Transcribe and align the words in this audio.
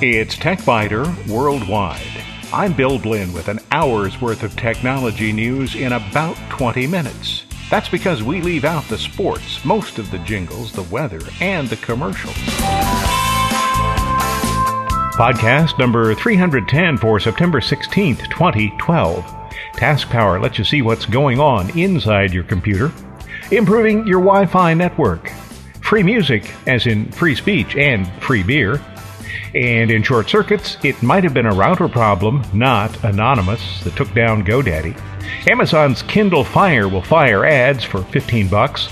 It's 0.00 0.36
TechByter 0.36 1.28
Worldwide. 1.28 2.00
I'm 2.52 2.72
Bill 2.72 2.98
Blinn 2.98 3.32
with 3.34 3.48
an 3.48 3.58
hour's 3.70 4.18
worth 4.20 4.42
of 4.42 4.56
technology 4.56 5.32
news 5.32 5.74
in 5.74 5.92
about 5.92 6.36
20 6.48 6.86
minutes. 6.86 7.44
That's 7.70 7.90
because 7.90 8.22
we 8.22 8.40
leave 8.40 8.64
out 8.64 8.84
the 8.84 8.96
sports, 8.96 9.62
most 9.64 9.98
of 9.98 10.10
the 10.10 10.18
jingles, 10.20 10.72
the 10.72 10.84
weather, 10.84 11.20
and 11.42 11.68
the 11.68 11.76
commercials. 11.76 12.34
Podcast 15.16 15.78
number 15.78 16.14
310 16.14 16.96
for 16.96 17.20
September 17.20 17.60
16th, 17.60 18.30
2012. 18.30 19.34
Task 19.74 20.08
Power 20.08 20.40
lets 20.40 20.58
you 20.58 20.64
see 20.64 20.80
what's 20.80 21.04
going 21.04 21.40
on 21.40 21.76
inside 21.78 22.32
your 22.32 22.44
computer, 22.44 22.90
improving 23.50 24.06
your 24.06 24.20
Wi 24.20 24.46
Fi 24.46 24.74
network, 24.74 25.30
free 25.80 26.02
music, 26.02 26.52
as 26.66 26.86
in 26.86 27.10
free 27.12 27.34
speech 27.34 27.76
and 27.76 28.06
free 28.22 28.42
beer 28.42 28.80
and 29.54 29.90
in 29.90 30.02
short 30.02 30.28
circuits, 30.28 30.76
it 30.82 31.02
might 31.02 31.24
have 31.24 31.34
been 31.34 31.46
a 31.46 31.54
router 31.54 31.88
problem, 31.88 32.42
not 32.52 33.02
anonymous, 33.04 33.82
that 33.84 33.96
took 33.96 34.12
down 34.14 34.44
GoDaddy. 34.44 34.98
Amazon's 35.48 36.02
Kindle 36.02 36.44
Fire 36.44 36.88
will 36.88 37.02
fire 37.02 37.44
ads 37.44 37.84
for 37.84 38.02
15 38.04 38.48
bucks. 38.48 38.88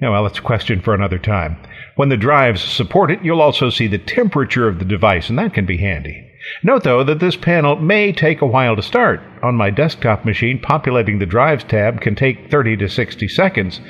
Yeah, 0.01 0.11
well, 0.11 0.23
that's 0.23 0.39
a 0.39 0.43
question 0.43 0.81
for 0.81 0.95
another 0.95 1.19
time. 1.19 1.57
When 1.97 2.11
the 2.11 2.17
drives 2.17 2.63
support 2.63 3.11
it, 3.11 3.25
you'll 3.25 3.43
also 3.43 3.71
see 3.71 3.89
the 3.89 3.99
temperature 3.99 4.69
of 4.69 4.79
the 4.79 4.85
device, 4.85 5.29
and 5.29 5.37
that 5.39 5.53
can 5.53 5.67
be 5.67 5.79
handy. 5.79 6.25
Note, 6.63 6.85
though, 6.85 7.03
that 7.03 7.19
this 7.19 7.35
panel 7.35 7.75
may 7.75 8.13
take 8.13 8.41
a 8.41 8.47
while 8.47 8.77
to 8.77 8.83
start. 8.83 9.21
On 9.43 9.57
my 9.57 9.71
desktop 9.71 10.25
machine, 10.25 10.61
populating 10.61 11.19
the 11.19 11.27
Drives 11.27 11.65
tab 11.65 12.01
can 12.01 12.15
take 12.15 12.49
30 12.49 12.77
to 12.77 12.89
60 12.89 13.27
seconds, 13.27 13.81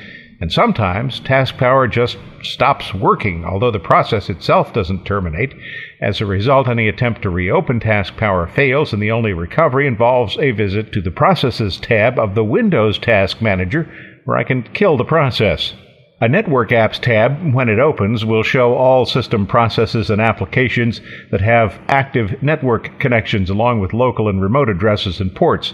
and 0.41 0.51
sometimes 0.51 1.19
task 1.19 1.57
power 1.57 1.87
just 1.87 2.17
stops 2.41 2.93
working, 2.93 3.43
although 3.43 3.71
the 3.71 3.79
process 3.79 4.29
itself 4.29 4.71
doesn't 4.73 5.05
terminate. 5.05 5.53
As 6.01 6.21
a 6.21 6.25
result, 6.25 6.67
any 6.67 6.87
attempt 6.87 7.21
to 7.23 7.29
reopen 7.29 7.79
task 7.79 8.15
power 8.15 8.47
fails, 8.47 8.93
and 8.93 9.01
the 9.01 9.11
only 9.11 9.33
recovery 9.33 9.85
involves 9.85 10.37
a 10.37 10.51
visit 10.51 10.93
to 10.93 11.01
the 11.01 11.11
Processes 11.11 11.77
tab 11.77 12.17
of 12.17 12.35
the 12.35 12.43
Windows 12.43 12.97
Task 12.97 13.41
Manager, 13.41 13.91
where 14.23 14.37
I 14.37 14.43
can 14.43 14.63
kill 14.63 14.95
the 14.95 15.03
process. 15.03 15.73
A 16.21 16.27
Network 16.27 16.71
Apps 16.71 16.99
tab, 16.99 17.53
when 17.53 17.69
it 17.69 17.79
opens, 17.79 18.25
will 18.25 18.43
show 18.43 18.75
all 18.75 19.05
system 19.05 19.47
processes 19.47 20.09
and 20.09 20.21
applications 20.21 20.99
that 21.31 21.39
have 21.39 21.79
active 21.87 22.43
network 22.43 22.99
connections 22.99 23.49
along 23.49 23.79
with 23.79 23.93
local 23.93 24.27
and 24.27 24.41
remote 24.41 24.67
addresses 24.67 25.21
and 25.21 25.33
ports. 25.33 25.73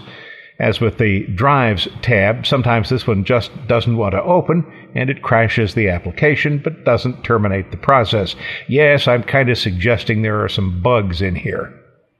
As 0.58 0.80
with 0.80 0.96
the 0.98 1.26
Drives 1.34 1.86
tab, 2.00 2.46
sometimes 2.46 2.88
this 2.88 3.06
one 3.06 3.24
just 3.24 3.50
doesn't 3.66 3.96
want 3.96 4.12
to 4.12 4.22
open 4.22 4.64
and 4.94 5.10
it 5.10 5.22
crashes 5.22 5.74
the 5.74 5.90
application 5.90 6.58
but 6.58 6.84
doesn't 6.84 7.22
terminate 7.22 7.70
the 7.70 7.76
process. 7.76 8.34
Yes, 8.66 9.06
I'm 9.06 9.22
kind 9.22 9.50
of 9.50 9.58
suggesting 9.58 10.22
there 10.22 10.42
are 10.42 10.48
some 10.48 10.80
bugs 10.80 11.20
in 11.20 11.34
here. 11.34 11.74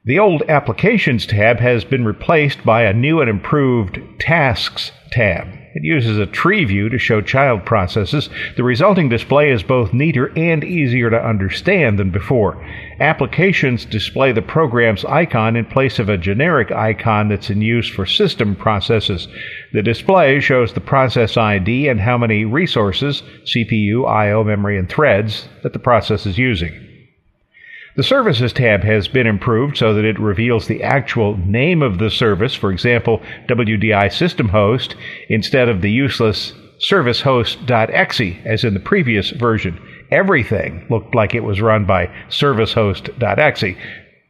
The 0.04 0.18
old 0.18 0.42
Applications 0.48 1.26
tab 1.26 1.58
has 1.58 1.84
been 1.84 2.04
replaced 2.04 2.64
by 2.64 2.82
a 2.82 2.92
new 2.92 3.20
and 3.20 3.30
improved 3.30 3.98
Tasks 4.20 4.92
tab. 5.10 5.48
It 5.76 5.84
uses 5.84 6.16
a 6.16 6.24
tree 6.24 6.64
view 6.64 6.88
to 6.88 6.98
show 6.98 7.20
child 7.20 7.66
processes. 7.66 8.30
The 8.56 8.62
resulting 8.62 9.10
display 9.10 9.50
is 9.50 9.62
both 9.62 9.92
neater 9.92 10.32
and 10.34 10.64
easier 10.64 11.10
to 11.10 11.22
understand 11.22 11.98
than 11.98 12.08
before. 12.08 12.56
Applications 12.98 13.84
display 13.84 14.32
the 14.32 14.40
program's 14.40 15.04
icon 15.04 15.54
in 15.54 15.66
place 15.66 15.98
of 15.98 16.08
a 16.08 16.16
generic 16.16 16.72
icon 16.72 17.28
that's 17.28 17.50
in 17.50 17.60
use 17.60 17.90
for 17.90 18.06
system 18.06 18.56
processes. 18.56 19.28
The 19.74 19.82
display 19.82 20.40
shows 20.40 20.72
the 20.72 20.80
process 20.80 21.36
ID 21.36 21.88
and 21.88 22.00
how 22.00 22.16
many 22.16 22.46
resources, 22.46 23.22
CPU, 23.44 24.06
I/O, 24.06 24.44
memory, 24.44 24.78
and 24.78 24.88
threads 24.88 25.46
that 25.62 25.74
the 25.74 25.78
process 25.78 26.24
is 26.24 26.38
using. 26.38 26.85
The 27.96 28.02
Services 28.02 28.52
tab 28.52 28.84
has 28.84 29.08
been 29.08 29.26
improved 29.26 29.78
so 29.78 29.94
that 29.94 30.04
it 30.04 30.20
reveals 30.20 30.66
the 30.66 30.82
actual 30.82 31.38
name 31.38 31.80
of 31.80 31.98
the 31.98 32.10
service, 32.10 32.54
for 32.54 32.70
example, 32.70 33.22
WDI 33.48 34.12
system 34.12 34.50
host, 34.50 34.96
instead 35.30 35.70
of 35.70 35.80
the 35.80 35.90
useless 35.90 36.52
servicehost.exe 36.78 38.20
as 38.44 38.64
in 38.64 38.74
the 38.74 38.80
previous 38.80 39.30
version. 39.30 39.80
Everything 40.10 40.86
looked 40.90 41.14
like 41.14 41.34
it 41.34 41.42
was 41.42 41.62
run 41.62 41.86
by 41.86 42.08
servicehost.exe. 42.28 43.78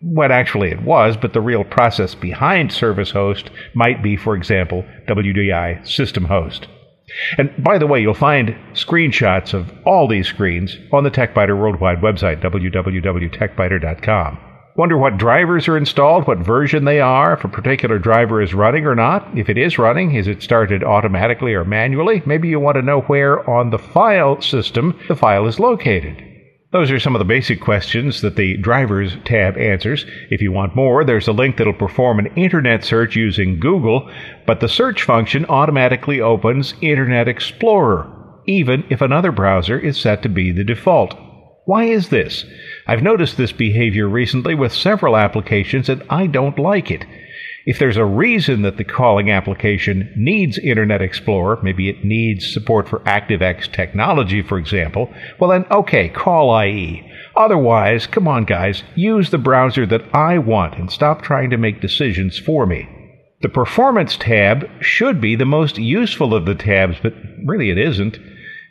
What 0.00 0.31
actually 0.31 0.71
it 0.71 0.82
was, 0.82 1.16
but 1.16 1.32
the 1.32 1.41
real 1.41 1.65
process 1.65 2.15
behind 2.15 2.72
service 2.72 3.10
host 3.10 3.50
might 3.75 4.00
be, 4.00 4.16
for 4.16 4.37
example, 4.37 4.84
WDI 5.09 5.84
system 5.84 6.26
host. 6.26 6.69
And 7.39 7.53
by 7.62 7.78
the 7.78 7.87
way, 7.87 8.00
you'll 8.00 8.15
find 8.15 8.56
screenshots 8.72 9.55
of 9.55 9.72
all 9.84 10.09
these 10.09 10.27
screens 10.27 10.77
on 10.93 11.05
the 11.05 11.11
TechByter 11.11 11.56
Worldwide 11.59 12.00
website, 12.00 12.43
www.techbyter.com. 12.43 14.39
Wonder 14.77 14.99
what 14.99 15.17
drivers 15.17 15.69
are 15.69 15.77
installed, 15.78 16.27
what 16.27 16.39
version 16.39 16.84
they 16.84 17.00
are, 17.00 17.33
if 17.33 17.44
a 17.44 17.49
particular 17.49 17.99
driver 17.99 18.43
is 18.43 18.53
running 18.53 18.84
or 18.84 18.94
not. 18.94 19.27
If 19.39 19.49
it 19.49 19.56
is 19.56 19.78
running, 19.78 20.15
is 20.15 20.28
it 20.28 20.43
started 20.43 20.84
automatically 20.84 21.55
or 21.55 21.65
manually? 21.65 22.22
Maybe 22.27 22.49
you 22.49 22.61
want 22.61 22.75
to 22.77 22.83
know 22.83 23.00
where 23.03 23.49
on 23.49 23.71
the 23.71 23.78
file 23.78 24.43
system 24.43 24.99
the 25.09 25.17
file 25.17 25.47
is 25.47 25.59
located. 25.59 26.35
Those 26.72 26.91
are 26.91 26.99
some 26.99 27.15
of 27.15 27.21
the 27.21 27.25
basic 27.25 27.60
questions 27.60 28.22
that 28.22 28.34
the 28.34 28.56
Drivers 28.56 29.16
tab 29.25 29.56
answers. 29.56 30.04
If 30.31 30.43
you 30.43 30.50
want 30.50 30.75
more, 30.75 31.05
there's 31.05 31.29
a 31.29 31.32
link 31.32 31.56
that'll 31.56 31.73
perform 31.73 32.19
an 32.19 32.26
internet 32.35 32.85
search 32.85 33.14
using 33.14 33.61
Google, 33.61 34.11
but 34.46 34.58
the 34.58 34.69
search 34.69 35.05
function 35.05 35.46
automatically 35.46 36.20
opens 36.20 36.75
Internet 36.81 37.29
Explorer, 37.29 38.11
even 38.46 38.82
if 38.90 39.00
another 39.00 39.31
browser 39.31 39.79
is 39.79 39.96
set 39.96 40.23
to 40.23 40.29
be 40.29 40.50
the 40.50 40.64
default. 40.64 41.17
Why 41.67 41.85
is 41.85 42.08
this? 42.08 42.44
I've 42.88 43.02
noticed 43.02 43.37
this 43.37 43.52
behavior 43.52 44.08
recently 44.08 44.56
with 44.56 44.73
several 44.73 45.17
applications 45.17 45.88
and 45.88 46.02
I 46.11 46.26
don't 46.26 46.58
like 46.58 46.90
it. 46.90 47.05
If 47.66 47.80
there's 47.80 47.96
a 47.96 48.04
reason 48.04 48.62
that 48.62 48.76
the 48.76 48.84
calling 48.84 49.28
application 49.28 50.12
needs 50.16 50.56
Internet 50.56 51.02
Explorer, 51.02 51.58
maybe 51.64 51.88
it 51.88 52.04
needs 52.04 52.50
support 52.50 52.88
for 52.88 53.00
ActiveX 53.00 53.72
technology, 53.72 54.40
for 54.40 54.56
example, 54.56 55.12
well 55.40 55.50
then, 55.50 55.66
okay, 55.72 56.08
call 56.08 56.62
IE. 56.62 57.02
Otherwise, 57.34 58.06
come 58.06 58.28
on 58.28 58.44
guys, 58.44 58.84
use 58.94 59.30
the 59.30 59.38
browser 59.38 59.84
that 59.84 60.04
I 60.14 60.38
want 60.38 60.78
and 60.78 60.92
stop 60.92 61.22
trying 61.22 61.50
to 61.50 61.56
make 61.56 61.80
decisions 61.80 62.38
for 62.38 62.66
me. 62.66 62.88
The 63.42 63.48
Performance 63.48 64.16
tab 64.16 64.70
should 64.80 65.20
be 65.20 65.34
the 65.34 65.44
most 65.44 65.76
useful 65.76 66.34
of 66.34 66.46
the 66.46 66.54
tabs, 66.54 66.98
but 67.02 67.14
really 67.44 67.70
it 67.70 67.78
isn't. 67.78 68.16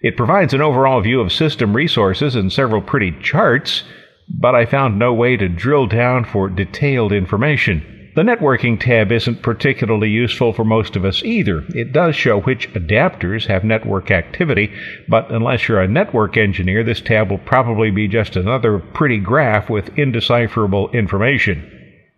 It 0.03 0.15
provides 0.15 0.53
an 0.53 0.61
overall 0.61 1.01
view 1.01 1.19
of 1.19 1.33
system 1.33 1.75
resources 1.75 2.33
and 2.33 2.51
several 2.51 2.81
pretty 2.81 3.11
charts, 3.21 3.83
but 4.29 4.55
I 4.55 4.65
found 4.65 4.97
no 4.97 5.13
way 5.13 5.35
to 5.35 5.49
drill 5.49 5.85
down 5.85 6.23
for 6.23 6.47
detailed 6.47 7.11
information. 7.11 7.91
The 8.15 8.21
networking 8.21 8.79
tab 8.79 9.11
isn't 9.11 9.41
particularly 9.41 10.09
useful 10.09 10.53
for 10.53 10.63
most 10.63 10.95
of 10.95 11.03
us 11.03 11.21
either. 11.23 11.65
It 11.75 11.91
does 11.91 12.15
show 12.15 12.39
which 12.39 12.71
adapters 12.71 13.47
have 13.47 13.65
network 13.65 14.09
activity, 14.09 14.71
but 15.09 15.29
unless 15.31 15.67
you're 15.67 15.81
a 15.81 15.87
network 15.89 16.37
engineer, 16.37 16.81
this 16.81 17.01
tab 17.01 17.29
will 17.29 17.39
probably 17.39 17.91
be 17.91 18.07
just 18.07 18.37
another 18.37 18.79
pretty 18.79 19.19
graph 19.19 19.69
with 19.69 19.97
indecipherable 19.97 20.89
information. 20.91 21.69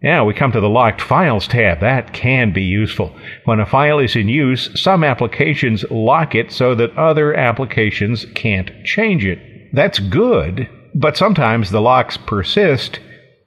Now 0.03 0.23
we 0.23 0.35
come 0.35 0.51
to 0.51 0.61
the 0.61 0.69
Locked 0.69 1.01
Files 1.01 1.47
tab. 1.47 1.79
That 1.79 2.13
can 2.13 2.53
be 2.53 2.61
useful. 2.61 3.15
When 3.45 3.59
a 3.59 3.65
file 3.65 3.97
is 3.97 4.15
in 4.15 4.29
use, 4.29 4.79
some 4.79 5.03
applications 5.03 5.83
lock 5.89 6.35
it 6.35 6.51
so 6.51 6.75
that 6.75 6.95
other 6.95 7.33
applications 7.33 8.23
can't 8.35 8.69
change 8.85 9.25
it. 9.25 9.73
That's 9.73 9.97
good, 9.97 10.69
but 10.93 11.17
sometimes 11.17 11.71
the 11.71 11.81
locks 11.81 12.17
persist 12.17 12.99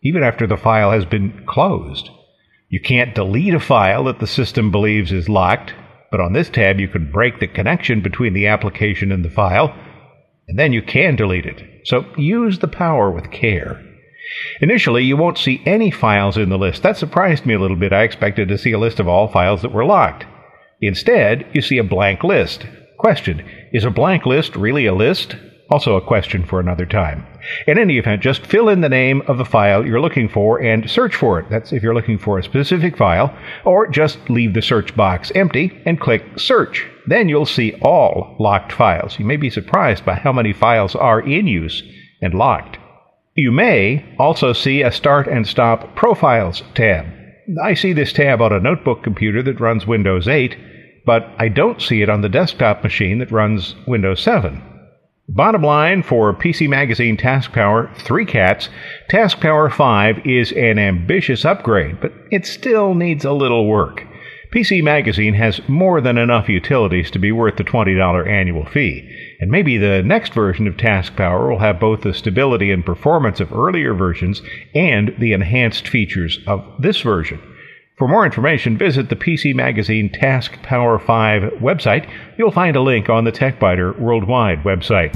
even 0.02 0.24
after 0.24 0.48
the 0.48 0.56
file 0.56 0.90
has 0.90 1.04
been 1.04 1.44
closed. 1.46 2.10
You 2.70 2.80
can't 2.80 3.16
delete 3.16 3.52
a 3.52 3.58
file 3.58 4.04
that 4.04 4.20
the 4.20 4.28
system 4.28 4.70
believes 4.70 5.10
is 5.10 5.28
locked, 5.28 5.74
but 6.12 6.20
on 6.20 6.32
this 6.32 6.48
tab 6.48 6.78
you 6.78 6.86
can 6.86 7.10
break 7.10 7.40
the 7.40 7.48
connection 7.48 8.00
between 8.00 8.32
the 8.32 8.46
application 8.46 9.10
and 9.10 9.24
the 9.24 9.30
file, 9.30 9.74
and 10.46 10.56
then 10.56 10.72
you 10.72 10.80
can 10.80 11.16
delete 11.16 11.46
it. 11.46 11.82
So 11.84 12.06
use 12.16 12.60
the 12.60 12.68
power 12.68 13.10
with 13.10 13.32
care. 13.32 13.84
Initially, 14.60 15.02
you 15.02 15.16
won't 15.16 15.36
see 15.36 15.62
any 15.66 15.90
files 15.90 16.36
in 16.36 16.48
the 16.48 16.58
list. 16.58 16.84
That 16.84 16.96
surprised 16.96 17.44
me 17.44 17.54
a 17.54 17.58
little 17.58 17.76
bit. 17.76 17.92
I 17.92 18.04
expected 18.04 18.46
to 18.48 18.58
see 18.58 18.70
a 18.70 18.78
list 18.78 19.00
of 19.00 19.08
all 19.08 19.26
files 19.26 19.62
that 19.62 19.72
were 19.72 19.84
locked. 19.84 20.24
Instead, 20.80 21.46
you 21.52 21.62
see 21.62 21.78
a 21.78 21.84
blank 21.84 22.22
list. 22.22 22.66
Question 22.98 23.44
Is 23.72 23.84
a 23.84 23.90
blank 23.90 24.26
list 24.26 24.54
really 24.54 24.86
a 24.86 24.94
list? 24.94 25.34
Also, 25.70 25.94
a 25.94 26.00
question 26.00 26.44
for 26.44 26.58
another 26.58 26.84
time. 26.84 27.24
In 27.68 27.78
any 27.78 27.96
event, 27.96 28.22
just 28.22 28.44
fill 28.44 28.68
in 28.68 28.80
the 28.80 28.88
name 28.88 29.22
of 29.28 29.38
the 29.38 29.44
file 29.44 29.86
you're 29.86 30.00
looking 30.00 30.28
for 30.28 30.60
and 30.60 30.90
search 30.90 31.14
for 31.14 31.38
it. 31.38 31.48
That's 31.48 31.72
if 31.72 31.80
you're 31.80 31.94
looking 31.94 32.18
for 32.18 32.38
a 32.38 32.42
specific 32.42 32.96
file, 32.96 33.32
or 33.64 33.86
just 33.86 34.18
leave 34.28 34.54
the 34.54 34.62
search 34.62 34.96
box 34.96 35.30
empty 35.34 35.80
and 35.86 36.00
click 36.00 36.24
Search. 36.36 36.86
Then 37.06 37.28
you'll 37.28 37.46
see 37.46 37.78
all 37.82 38.34
locked 38.40 38.72
files. 38.72 39.18
You 39.20 39.24
may 39.24 39.36
be 39.36 39.48
surprised 39.48 40.04
by 40.04 40.14
how 40.14 40.32
many 40.32 40.52
files 40.52 40.96
are 40.96 41.20
in 41.20 41.46
use 41.46 41.84
and 42.20 42.34
locked. 42.34 42.78
You 43.36 43.52
may 43.52 44.04
also 44.18 44.52
see 44.52 44.82
a 44.82 44.90
Start 44.90 45.28
and 45.28 45.46
Stop 45.46 45.94
Profiles 45.94 46.64
tab. 46.74 47.06
I 47.62 47.74
see 47.74 47.92
this 47.92 48.12
tab 48.12 48.42
on 48.42 48.52
a 48.52 48.58
notebook 48.58 49.04
computer 49.04 49.40
that 49.44 49.60
runs 49.60 49.86
Windows 49.86 50.26
8, 50.26 50.56
but 51.06 51.28
I 51.38 51.48
don't 51.48 51.80
see 51.80 52.02
it 52.02 52.08
on 52.08 52.22
the 52.22 52.28
desktop 52.28 52.82
machine 52.82 53.18
that 53.18 53.30
runs 53.30 53.76
Windows 53.86 54.20
7. 54.20 54.62
Bottom 55.32 55.62
line 55.62 56.02
for 56.02 56.34
PC 56.34 56.68
Magazine 56.68 57.16
Task 57.16 57.52
Power 57.52 57.88
3 57.98 58.26
Cats, 58.26 58.68
Task 59.08 59.38
Power 59.38 59.70
5 59.70 60.26
is 60.26 60.50
an 60.50 60.76
ambitious 60.76 61.44
upgrade, 61.44 62.00
but 62.00 62.12
it 62.32 62.44
still 62.44 62.94
needs 62.94 63.24
a 63.24 63.30
little 63.30 63.68
work. 63.68 64.04
PC 64.52 64.82
Magazine 64.82 65.34
has 65.34 65.60
more 65.68 66.00
than 66.00 66.18
enough 66.18 66.48
utilities 66.48 67.12
to 67.12 67.20
be 67.20 67.30
worth 67.30 67.54
the 67.58 67.62
$20 67.62 68.26
annual 68.26 68.64
fee, 68.64 69.08
and 69.40 69.52
maybe 69.52 69.78
the 69.78 70.02
next 70.02 70.34
version 70.34 70.66
of 70.66 70.76
Task 70.76 71.14
Power 71.14 71.48
will 71.48 71.60
have 71.60 71.78
both 71.78 72.00
the 72.00 72.12
stability 72.12 72.72
and 72.72 72.84
performance 72.84 73.38
of 73.38 73.52
earlier 73.52 73.94
versions 73.94 74.42
and 74.74 75.14
the 75.20 75.32
enhanced 75.32 75.86
features 75.86 76.40
of 76.48 76.64
this 76.80 77.02
version. 77.02 77.40
For 78.00 78.08
more 78.08 78.24
information, 78.24 78.78
visit 78.78 79.10
the 79.10 79.14
PC 79.14 79.54
Magazine 79.54 80.08
Task 80.10 80.54
Power 80.62 80.98
5 80.98 81.42
website. 81.60 82.10
You'll 82.38 82.50
find 82.50 82.74
a 82.74 82.80
link 82.80 83.10
on 83.10 83.24
the 83.24 83.30
TechByter 83.30 83.98
Worldwide 83.98 84.62
website. 84.62 85.14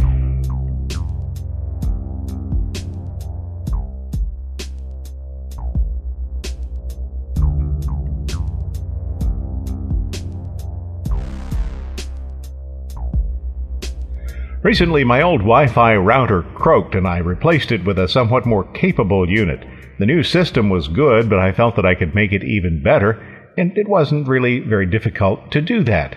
Recently, 14.62 15.04
my 15.04 15.22
old 15.22 15.40
Wi 15.40 15.68
Fi 15.68 15.96
router 15.96 16.42
croaked 16.54 16.94
and 16.94 17.08
I 17.08 17.16
replaced 17.16 17.72
it 17.72 17.82
with 17.86 17.98
a 17.98 18.08
somewhat 18.08 18.44
more 18.44 18.64
capable 18.72 19.26
unit. 19.26 19.66
The 19.98 20.06
new 20.06 20.22
system 20.22 20.70
was 20.70 20.88
good, 20.88 21.30
but 21.30 21.38
I 21.38 21.52
felt 21.52 21.76
that 21.76 21.86
I 21.86 21.94
could 21.94 22.14
make 22.14 22.32
it 22.32 22.42
even 22.42 22.82
better, 22.82 23.22
and 23.56 23.76
it 23.78 23.88
wasn't 23.88 24.28
really 24.28 24.60
very 24.60 24.86
difficult 24.86 25.52
to 25.52 25.60
do 25.60 25.84
that. 25.84 26.16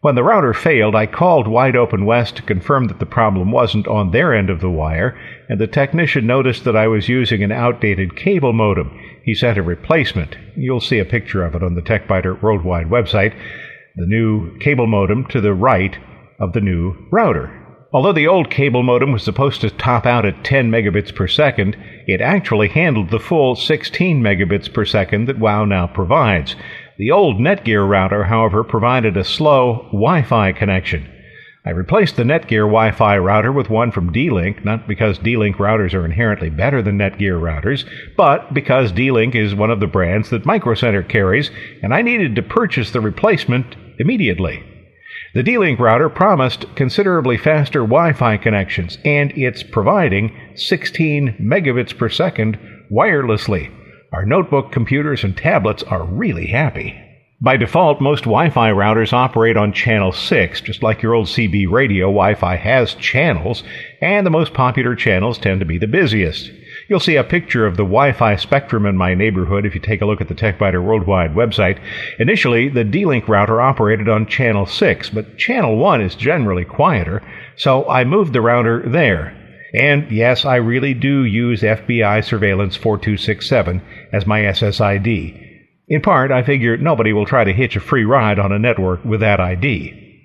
When 0.00 0.14
the 0.14 0.22
router 0.22 0.54
failed, 0.54 0.94
I 0.94 1.06
called 1.06 1.48
Wide 1.48 1.74
Open 1.74 2.06
West 2.06 2.36
to 2.36 2.42
confirm 2.42 2.86
that 2.86 3.00
the 3.00 3.06
problem 3.06 3.50
wasn't 3.50 3.88
on 3.88 4.12
their 4.12 4.32
end 4.32 4.48
of 4.48 4.60
the 4.60 4.70
wire, 4.70 5.18
and 5.48 5.60
the 5.60 5.66
technician 5.66 6.26
noticed 6.26 6.64
that 6.64 6.76
I 6.76 6.86
was 6.86 7.08
using 7.08 7.42
an 7.42 7.50
outdated 7.50 8.16
cable 8.16 8.52
modem. 8.52 8.96
He 9.24 9.34
sent 9.34 9.58
a 9.58 9.62
replacement. 9.62 10.36
You'll 10.56 10.80
see 10.80 11.00
a 11.00 11.04
picture 11.04 11.44
of 11.44 11.56
it 11.56 11.64
on 11.64 11.74
the 11.74 11.82
TechByter 11.82 12.40
Worldwide 12.40 12.86
website. 12.86 13.36
The 13.96 14.06
new 14.06 14.56
cable 14.60 14.86
modem 14.86 15.26
to 15.26 15.40
the 15.40 15.52
right 15.52 15.98
of 16.40 16.52
the 16.52 16.60
new 16.60 16.94
router. 17.10 17.50
Although 17.90 18.12
the 18.12 18.26
old 18.26 18.50
cable 18.50 18.82
modem 18.82 19.12
was 19.12 19.22
supposed 19.22 19.62
to 19.62 19.70
top 19.70 20.04
out 20.04 20.26
at 20.26 20.44
10 20.44 20.70
megabits 20.70 21.14
per 21.14 21.26
second, 21.26 21.74
it 22.06 22.20
actually 22.20 22.68
handled 22.68 23.08
the 23.10 23.18
full 23.18 23.54
16 23.54 24.22
megabits 24.22 24.70
per 24.70 24.84
second 24.84 25.24
that 25.26 25.38
WOW 25.38 25.64
now 25.64 25.86
provides. 25.86 26.54
The 26.98 27.10
old 27.10 27.38
Netgear 27.38 27.88
router, 27.88 28.24
however, 28.24 28.62
provided 28.62 29.16
a 29.16 29.24
slow 29.24 29.88
Wi 29.90 30.22
Fi 30.22 30.52
connection. 30.52 31.08
I 31.64 31.70
replaced 31.70 32.16
the 32.16 32.24
Netgear 32.24 32.66
Wi 32.66 32.90
Fi 32.90 33.16
router 33.16 33.52
with 33.52 33.70
one 33.70 33.90
from 33.90 34.12
D 34.12 34.28
Link, 34.28 34.66
not 34.66 34.86
because 34.86 35.16
D 35.16 35.38
Link 35.38 35.56
routers 35.56 35.94
are 35.94 36.04
inherently 36.04 36.50
better 36.50 36.82
than 36.82 36.98
Netgear 36.98 37.40
routers, 37.40 37.86
but 38.18 38.52
because 38.52 38.92
D 38.92 39.10
Link 39.10 39.34
is 39.34 39.54
one 39.54 39.70
of 39.70 39.80
the 39.80 39.86
brands 39.86 40.28
that 40.28 40.44
Micro 40.44 40.74
Center 40.74 41.02
carries, 41.02 41.50
and 41.82 41.94
I 41.94 42.02
needed 42.02 42.36
to 42.36 42.42
purchase 42.42 42.90
the 42.90 43.00
replacement 43.00 43.76
immediately. 43.98 44.62
The 45.34 45.42
D-Link 45.42 45.78
router 45.78 46.08
promised 46.08 46.74
considerably 46.74 47.36
faster 47.36 47.80
Wi-Fi 47.80 48.38
connections, 48.38 48.96
and 49.04 49.30
it's 49.36 49.62
providing 49.62 50.34
16 50.54 51.36
megabits 51.38 51.96
per 51.96 52.08
second 52.08 52.58
wirelessly. 52.90 53.70
Our 54.10 54.24
notebook 54.24 54.72
computers 54.72 55.24
and 55.24 55.36
tablets 55.36 55.82
are 55.82 56.04
really 56.04 56.46
happy. 56.46 56.98
By 57.40 57.56
default, 57.56 58.00
most 58.00 58.24
Wi 58.24 58.50
Fi 58.50 58.70
routers 58.70 59.12
operate 59.12 59.56
on 59.56 59.72
channel 59.72 60.12
6. 60.12 60.60
Just 60.62 60.82
like 60.82 61.02
your 61.02 61.14
old 61.14 61.26
CB 61.26 61.70
radio, 61.70 62.06
Wi 62.06 62.34
Fi 62.34 62.56
has 62.56 62.94
channels, 62.94 63.62
and 64.00 64.26
the 64.26 64.30
most 64.30 64.54
popular 64.54 64.96
channels 64.96 65.38
tend 65.38 65.60
to 65.60 65.66
be 65.66 65.78
the 65.78 65.86
busiest. 65.86 66.50
You'll 66.88 67.00
see 67.00 67.16
a 67.16 67.24
picture 67.24 67.66
of 67.66 67.76
the 67.76 67.82
Wi-Fi 67.82 68.36
spectrum 68.36 68.86
in 68.86 68.96
my 68.96 69.12
neighborhood 69.12 69.66
if 69.66 69.74
you 69.74 69.80
take 69.80 70.00
a 70.00 70.06
look 70.06 70.22
at 70.22 70.28
the 70.28 70.34
TechByter 70.34 70.82
Worldwide 70.82 71.34
website. 71.34 71.78
Initially, 72.18 72.70
the 72.70 72.82
D-Link 72.82 73.28
router 73.28 73.60
operated 73.60 74.08
on 74.08 74.24
channel 74.24 74.64
6, 74.64 75.10
but 75.10 75.36
channel 75.36 75.76
1 75.76 76.00
is 76.00 76.14
generally 76.14 76.64
quieter, 76.64 77.22
so 77.56 77.86
I 77.90 78.04
moved 78.04 78.32
the 78.32 78.40
router 78.40 78.88
there. 78.88 79.36
And 79.74 80.10
yes, 80.10 80.46
I 80.46 80.56
really 80.56 80.94
do 80.94 81.24
use 81.24 81.60
FBI 81.60 82.24
Surveillance 82.24 82.74
4267 82.74 83.82
as 84.14 84.26
my 84.26 84.40
SSID. 84.40 85.44
In 85.88 86.00
part, 86.00 86.30
I 86.30 86.42
figure 86.42 86.78
nobody 86.78 87.12
will 87.12 87.26
try 87.26 87.44
to 87.44 87.52
hitch 87.52 87.76
a 87.76 87.80
free 87.80 88.06
ride 88.06 88.38
on 88.38 88.50
a 88.50 88.58
network 88.58 89.04
with 89.04 89.20
that 89.20 89.40
ID. 89.40 90.22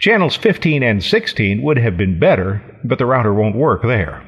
Channels 0.00 0.36
15 0.36 0.82
and 0.82 1.02
16 1.02 1.62
would 1.62 1.78
have 1.78 1.96
been 1.96 2.18
better, 2.18 2.62
but 2.84 2.98
the 2.98 3.06
router 3.06 3.32
won't 3.32 3.56
work 3.56 3.80
there. 3.82 4.22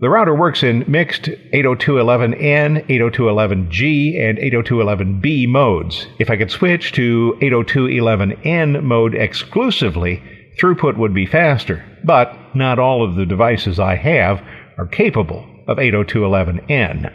The 0.00 0.08
router 0.08 0.34
works 0.34 0.62
in 0.62 0.84
mixed 0.88 1.24
802.11n, 1.52 2.86
802.11g, 2.88 4.18
and 4.18 4.38
802.11b 4.38 5.46
modes. 5.46 6.06
If 6.18 6.30
I 6.30 6.38
could 6.38 6.50
switch 6.50 6.92
to 6.92 7.36
802.11n 7.42 8.82
mode 8.82 9.14
exclusively, 9.14 10.22
throughput 10.58 10.96
would 10.96 11.12
be 11.12 11.26
faster, 11.26 11.84
but 12.02 12.34
not 12.54 12.78
all 12.78 13.04
of 13.04 13.14
the 13.14 13.26
devices 13.26 13.78
I 13.78 13.96
have 13.96 14.42
are 14.78 14.86
capable 14.86 15.44
of 15.68 15.76
802.11n. 15.76 17.12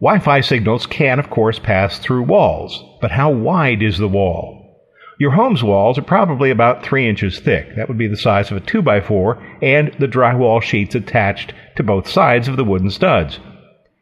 Wi 0.00 0.18
Fi 0.18 0.40
signals 0.40 0.84
can, 0.84 1.20
of 1.20 1.30
course, 1.30 1.60
pass 1.60 2.00
through 2.00 2.24
walls, 2.24 2.84
but 3.00 3.12
how 3.12 3.30
wide 3.30 3.84
is 3.84 3.98
the 3.98 4.08
wall? 4.08 4.55
Your 5.18 5.30
home's 5.30 5.64
walls 5.64 5.98
are 5.98 6.02
probably 6.02 6.50
about 6.50 6.82
3 6.82 7.08
inches 7.08 7.40
thick. 7.40 7.74
That 7.74 7.88
would 7.88 7.96
be 7.96 8.08
the 8.08 8.16
size 8.16 8.50
of 8.50 8.58
a 8.58 8.60
2x4 8.60 9.62
and 9.62 9.94
the 9.98 10.08
drywall 10.08 10.62
sheets 10.62 10.94
attached 10.94 11.54
to 11.76 11.82
both 11.82 12.08
sides 12.08 12.48
of 12.48 12.56
the 12.56 12.64
wooden 12.64 12.90
studs. 12.90 13.40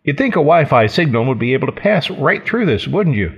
You'd 0.02 0.18
think 0.18 0.34
a 0.34 0.38
Wi 0.38 0.64
Fi 0.64 0.86
signal 0.86 1.24
would 1.26 1.38
be 1.38 1.54
able 1.54 1.66
to 1.66 1.72
pass 1.72 2.10
right 2.10 2.44
through 2.44 2.66
this, 2.66 2.88
wouldn't 2.88 3.16
you? 3.16 3.32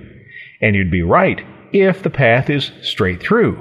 And 0.59 0.75
you'd 0.75 0.91
be 0.91 1.03
right 1.03 1.41
if 1.71 2.01
the 2.01 2.09
path 2.09 2.49
is 2.49 2.71
straight 2.81 3.21
through. 3.21 3.55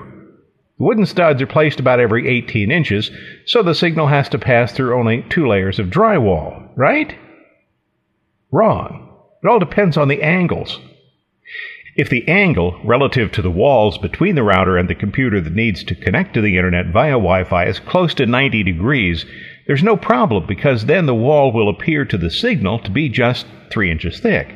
The 0.78 0.84
wooden 0.84 1.06
studs 1.06 1.40
are 1.42 1.46
placed 1.46 1.78
about 1.78 2.00
every 2.00 2.26
18 2.26 2.70
inches, 2.70 3.10
so 3.44 3.62
the 3.62 3.74
signal 3.74 4.06
has 4.06 4.28
to 4.30 4.38
pass 4.38 4.72
through 4.72 4.98
only 4.98 5.24
two 5.28 5.46
layers 5.46 5.78
of 5.78 5.88
drywall, 5.88 6.70
right? 6.74 7.14
Wrong. 8.50 9.02
It 9.42 9.48
all 9.48 9.58
depends 9.58 9.96
on 9.96 10.08
the 10.08 10.22
angles. 10.22 10.80
If 11.96 12.10
the 12.10 12.28
angle 12.28 12.78
relative 12.84 13.32
to 13.32 13.42
the 13.42 13.50
walls 13.50 13.96
between 13.96 14.34
the 14.34 14.42
router 14.42 14.76
and 14.76 14.86
the 14.86 14.94
computer 14.94 15.40
that 15.40 15.54
needs 15.54 15.82
to 15.84 15.94
connect 15.94 16.34
to 16.34 16.42
the 16.42 16.58
internet 16.58 16.92
via 16.92 17.12
Wi 17.12 17.44
Fi 17.44 17.64
is 17.64 17.78
close 17.78 18.12
to 18.14 18.26
90 18.26 18.62
degrees, 18.62 19.24
There's 19.66 19.82
no 19.82 19.96
problem 19.96 20.46
because 20.46 20.84
then 20.84 21.06
the 21.06 21.14
wall 21.14 21.52
will 21.52 21.70
appear 21.70 22.04
to 22.04 22.18
the 22.18 22.30
signal 22.30 22.80
to 22.80 22.90
be 22.90 23.08
just 23.08 23.46
3 23.70 23.90
inches 23.90 24.20
thick. 24.20 24.54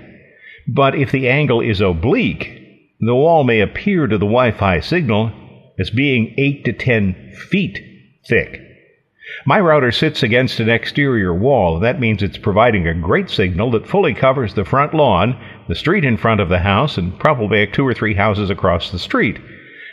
But 0.69 0.95
if 0.95 1.11
the 1.11 1.31
angle 1.31 1.63
is 1.63 1.81
oblique, 1.81 2.59
the 3.01 3.15
wall 3.15 3.43
may 3.43 3.61
appear 3.61 4.07
to 4.07 4.19
the 4.19 4.27
Wi 4.27 4.53
Fi 4.53 4.81
signal 4.81 5.33
as 5.79 5.89
being 5.89 6.35
8 6.37 6.65
to 6.67 6.73
10 6.75 7.33
feet 7.51 7.83
thick. 8.29 8.61
My 9.47 9.61
router 9.61 9.93
sits 9.93 10.23
against 10.23 10.61
an 10.61 10.69
exterior 10.69 11.33
wall, 11.33 11.79
that 11.81 12.01
means 12.01 12.23
it's 12.23 12.37
providing 12.37 12.87
a 12.87 12.95
great 12.95 13.31
signal 13.31 13.71
that 13.71 13.87
fully 13.87 14.13
covers 14.13 14.55
the 14.55 14.65
front 14.65 14.93
lawn, 14.93 15.41
the 15.71 15.75
street 15.75 16.05
in 16.05 16.19
front 16.19 16.41
of 16.41 16.51
the 16.51 16.59
house, 16.59 16.99
and 16.99 17.19
probably 17.19 17.67
two 17.67 17.87
or 17.87 17.95
three 17.95 18.15
houses 18.15 18.51
across 18.51 18.91
the 18.91 18.99
street. 18.99 19.39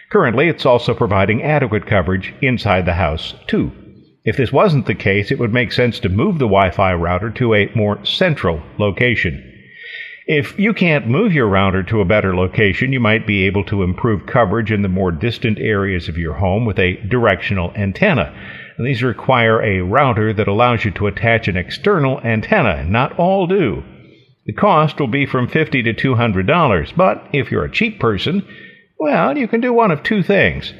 Currently, 0.09 0.49
it's 0.49 0.65
also 0.65 0.93
providing 0.93 1.41
adequate 1.43 1.85
coverage 1.85 2.33
inside 2.41 2.85
the 2.85 2.93
house, 2.93 3.33
too. 3.47 3.71
If 4.25 4.35
this 4.35 4.51
wasn't 4.51 4.87
the 4.87 4.95
case, 4.95 5.31
it 5.31 5.39
would 5.39 5.53
make 5.53 5.71
sense 5.71 5.99
to 6.01 6.09
move 6.09 6.35
the 6.35 6.45
Wi 6.45 6.71
Fi 6.71 6.93
router 6.93 7.29
to 7.29 7.53
a 7.53 7.71
more 7.73 8.03
central 8.03 8.61
location. 8.77 9.53
If 10.25 10.59
you 10.59 10.73
can't 10.73 11.07
move 11.07 11.31
your 11.31 11.47
router 11.47 11.83
to 11.83 12.01
a 12.01 12.05
better 12.05 12.35
location, 12.35 12.91
you 12.91 12.99
might 12.99 13.25
be 13.25 13.45
able 13.45 13.63
to 13.65 13.83
improve 13.83 14.25
coverage 14.25 14.73
in 14.73 14.81
the 14.81 14.89
more 14.89 15.13
distant 15.13 15.59
areas 15.59 16.09
of 16.09 16.17
your 16.17 16.33
home 16.33 16.65
with 16.65 16.77
a 16.77 16.97
directional 17.07 17.71
antenna. 17.75 18.35
And 18.77 18.85
these 18.85 19.01
require 19.01 19.61
a 19.61 19.79
router 19.79 20.33
that 20.33 20.49
allows 20.49 20.83
you 20.83 20.91
to 20.91 21.07
attach 21.07 21.47
an 21.47 21.55
external 21.55 22.19
antenna. 22.25 22.83
Not 22.83 23.17
all 23.17 23.47
do. 23.47 23.83
The 24.47 24.53
cost 24.53 24.99
will 24.99 25.07
be 25.07 25.25
from 25.25 25.49
50 25.49 25.83
to 25.83 25.93
$200, 25.93 26.95
but 26.95 27.27
if 27.33 27.51
you're 27.51 27.65
a 27.65 27.71
cheap 27.71 27.99
person, 27.99 28.47
well, 28.97 29.37
you 29.37 29.47
can 29.47 29.59
do 29.59 29.73
one 29.73 29.91
of 29.91 30.03
two 30.03 30.23
things. 30.23 30.73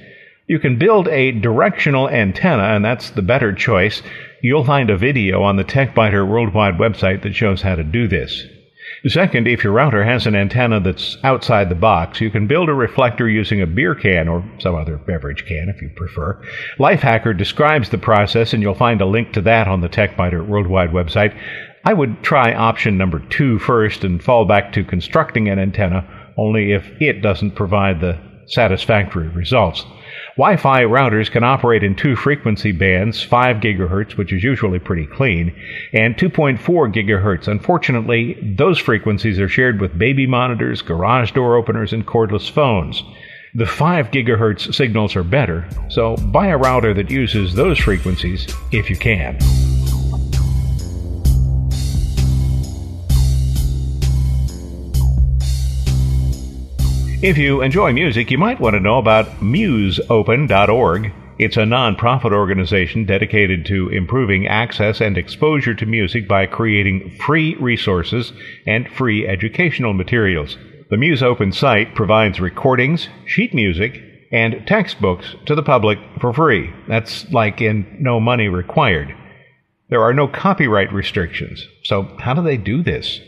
You 0.48 0.58
can 0.58 0.80
build 0.80 1.10
a 1.10 1.32
directional 1.32 2.10
antenna, 2.10 2.64
and 2.64 2.84
that's 2.84 3.10
the 3.10 3.22
better 3.22 3.52
choice. 3.52 4.02
You'll 4.42 4.64
find 4.64 4.90
a 4.90 4.98
video 4.98 5.44
on 5.44 5.58
the 5.58 5.66
TechByter 5.66 6.26
Worldwide 6.26 6.78
website 6.78 7.24
that 7.24 7.36
shows 7.36 7.62
how 7.62 7.76
to 7.76 7.84
do 7.84 8.08
this. 8.08 8.46
Second, 9.06 9.48
if 9.48 9.64
your 9.64 9.74
router 9.74 10.04
has 10.04 10.26
an 10.26 10.36
antenna 10.36 10.80
that's 10.80 11.18
outside 11.24 11.70
the 11.70 11.76
box, 11.76 12.20
you 12.22 12.32
can 12.32 12.48
build 12.48 12.70
a 12.70 12.74
reflector 12.74 13.30
using 13.30 13.62
a 13.62 13.68
beer 13.68 13.94
can 13.94 14.28
or 14.28 14.44
some 14.60 14.76
other 14.76 14.98
beverage 14.98 15.46
can 15.46 15.70
if 15.70 15.82
you 15.82 15.90
prefer. 15.96 16.42
Lifehacker 16.80 17.38
describes 17.38 17.90
the 17.90 17.98
process, 17.98 18.54
and 18.54 18.64
you'll 18.64 18.74
find 18.74 19.02
a 19.02 19.06
link 19.06 19.34
to 19.34 19.42
that 19.42 19.68
on 19.68 19.82
the 19.82 19.90
TechByter 19.90 20.48
Worldwide 20.48 20.92
website. 20.92 21.38
I 21.88 21.94
would 21.94 22.22
try 22.22 22.54
option 22.54 22.98
number 22.98 23.20
two 23.30 23.60
first 23.60 24.04
and 24.04 24.22
fall 24.22 24.44
back 24.44 24.74
to 24.74 24.84
constructing 24.84 25.48
an 25.48 25.58
antenna 25.58 26.06
only 26.36 26.74
if 26.74 26.86
it 27.02 27.22
doesn't 27.22 27.52
provide 27.52 28.02
the 28.02 28.20
satisfactory 28.46 29.30
results. 29.30 29.86
Wi-Fi 30.36 30.82
routers 30.82 31.32
can 31.32 31.46
operate 31.46 31.86
in 31.86 31.96
two 31.96 32.18
frequency 32.18 32.74
bands, 32.74 33.24
5 33.24 33.62
gigahertz, 33.62 34.18
which 34.18 34.34
is 34.34 34.44
usually 34.44 34.80
pretty 34.80 35.06
clean, 35.06 35.56
and 35.94 36.18
2.4 36.18 36.60
gigahertz. 36.94 37.48
Unfortunately, 37.48 38.38
those 38.58 38.78
frequencies 38.78 39.40
are 39.40 39.48
shared 39.48 39.80
with 39.80 39.98
baby 39.98 40.28
monitors, 40.28 40.82
garage 40.82 41.32
door 41.32 41.56
openers, 41.56 41.94
and 41.94 42.06
cordless 42.06 42.52
phones. 42.52 43.02
The 43.56 43.66
5 43.66 44.12
gigahertz 44.12 44.76
signals 44.76 45.16
are 45.16 45.24
better, 45.24 45.66
so 45.88 46.18
buy 46.18 46.48
a 46.48 46.58
router 46.58 46.94
that 46.96 47.10
uses 47.10 47.56
those 47.56 47.80
frequencies 47.80 48.54
if 48.74 48.90
you 48.90 48.98
can. 48.98 49.40
If 57.20 57.36
you 57.40 57.64
enjoy 57.64 57.94
music, 57.94 58.30
you 58.30 58.38
might 58.38 58.60
want 58.60 58.76
to 58.76 58.80
know 58.80 59.00
about 59.00 59.40
musopen.org. 59.40 61.12
It's 61.40 61.58
a 61.58 61.62
nonprofit 61.62 62.32
organization 62.32 63.06
dedicated 63.06 63.66
to 63.66 63.90
improving 63.90 64.46
access 64.46 65.02
and 65.02 65.18
exposure 65.18 65.74
to 65.74 65.86
music 65.88 66.28
by 66.28 66.46
creating 66.46 67.18
free 67.26 67.56
resources 67.56 68.34
and 68.68 68.88
free 68.88 69.28
educational 69.28 69.94
materials. 69.94 70.60
The 70.92 70.98
Musopen 70.98 71.56
site 71.56 71.96
provides 71.96 72.40
recordings, 72.40 73.10
sheet 73.26 73.52
music, 73.52 74.00
and 74.32 74.68
textbooks 74.68 75.36
to 75.48 75.56
the 75.56 75.64
public 75.64 75.98
for 76.22 76.32
free. 76.34 76.72
That's 76.88 77.28
like 77.32 77.62
in 77.62 77.98
no 78.00 78.20
money 78.20 78.48
required. 78.48 79.16
There 79.90 80.04
are 80.04 80.14
no 80.14 80.28
copyright 80.28 80.94
restrictions. 80.94 81.68
So, 81.84 82.16
how 82.20 82.36
do 82.36 82.44
they 82.44 82.58
do 82.58 82.84
this? 82.84 83.22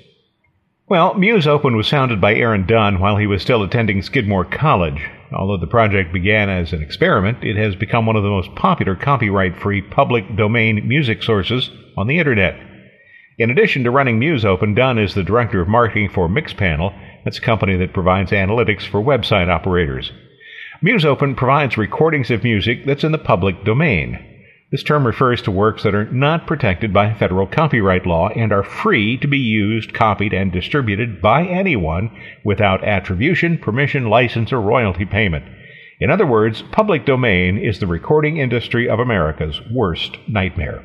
Well, 0.89 1.13
Musopen 1.13 1.77
was 1.77 1.88
founded 1.88 2.19
by 2.19 2.34
Aaron 2.34 2.65
Dunn 2.65 3.00
while 3.00 3.17
he 3.17 3.27
was 3.27 3.43
still 3.43 3.62
attending 3.62 4.01
Skidmore 4.01 4.43
College. 4.43 5.00
Although 5.31 5.58
the 5.58 5.67
project 5.67 6.12
began 6.12 6.50
as 6.50 6.74
an 6.74 6.81
experiment, 6.81 7.43
it 7.43 7.55
has 7.58 7.75
become 7.75 8.08
one 8.08 8.15
of 8.15 8.24
the 8.24 8.29
most 8.29 8.55
popular 8.55 8.96
copyright 8.96 9.55
free 9.55 9.84
public 9.84 10.36
domain 10.36 10.88
music 10.88 11.22
sources 11.22 11.69
on 11.96 12.08
the 12.08 12.17
Internet. 12.17 12.60
In 13.38 13.51
addition 13.51 13.84
to 13.84 13.91
running 13.91 14.19
Musopen, 14.19 14.75
Dunn 14.75 14.98
is 14.98 15.13
the 15.13 15.22
director 15.22 15.62
of 15.62 15.67
marketing 15.67 16.10
for 16.10 16.27
Mixpanel. 16.27 17.00
That's 17.24 17.38
a 17.38 17.41
company 17.41 17.77
that 17.77 17.93
provides 17.93 18.31
analytics 18.31 18.88
for 18.88 19.00
website 19.00 19.48
operators. 19.48 20.12
Musopen 20.81 21.38
provides 21.38 21.77
recordings 21.77 22.31
of 22.31 22.43
music 22.43 22.88
that's 22.88 23.03
in 23.03 23.12
the 23.12 23.19
public 23.19 23.63
domain. 23.63 24.28
This 24.71 24.83
term 24.83 25.07
refers 25.07 25.41
to 25.43 25.51
works 25.51 25.81
that 25.81 25.95
are 25.95 26.05
not 26.05 26.45
protected 26.45 26.93
by 26.93 27.15
federal 27.15 27.47
copyright 27.47 28.05
law 28.05 28.29
and 28.29 28.51
are 28.51 28.63
free 28.63 29.17
to 29.17 29.27
be 29.27 29.39
used, 29.39 29.95
copied, 29.95 30.31
and 30.31 30.51
distributed 30.51 31.21
by 31.21 31.43
anyone 31.43 32.11
without 32.43 32.83
attribution, 32.83 33.57
permission, 33.57 34.09
license, 34.09 34.53
or 34.53 34.61
royalty 34.61 35.05
payment. 35.05 35.45
In 35.99 36.11
other 36.11 36.25
words, 36.25 36.61
public 36.71 37.03
domain 37.03 37.57
is 37.57 37.79
the 37.79 37.88
recording 37.88 38.38
industry 38.38 38.88
of 38.88 38.99
America's 38.99 39.59
worst 39.71 40.17
nightmare. 40.27 40.83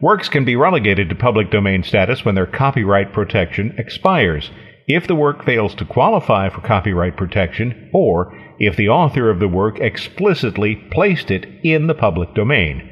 Works 0.00 0.30
can 0.30 0.46
be 0.46 0.56
relegated 0.56 1.10
to 1.10 1.14
public 1.14 1.50
domain 1.50 1.82
status 1.82 2.24
when 2.24 2.34
their 2.34 2.46
copyright 2.46 3.12
protection 3.12 3.74
expires 3.76 4.50
if 4.94 5.06
the 5.06 5.14
work 5.14 5.44
fails 5.44 5.74
to 5.76 5.84
qualify 5.84 6.48
for 6.48 6.60
copyright 6.60 7.16
protection 7.16 7.90
or 7.92 8.36
if 8.58 8.76
the 8.76 8.88
author 8.88 9.30
of 9.30 9.38
the 9.38 9.48
work 9.48 9.78
explicitly 9.78 10.74
placed 10.90 11.30
it 11.30 11.46
in 11.62 11.86
the 11.86 11.94
public 11.94 12.34
domain. 12.34 12.90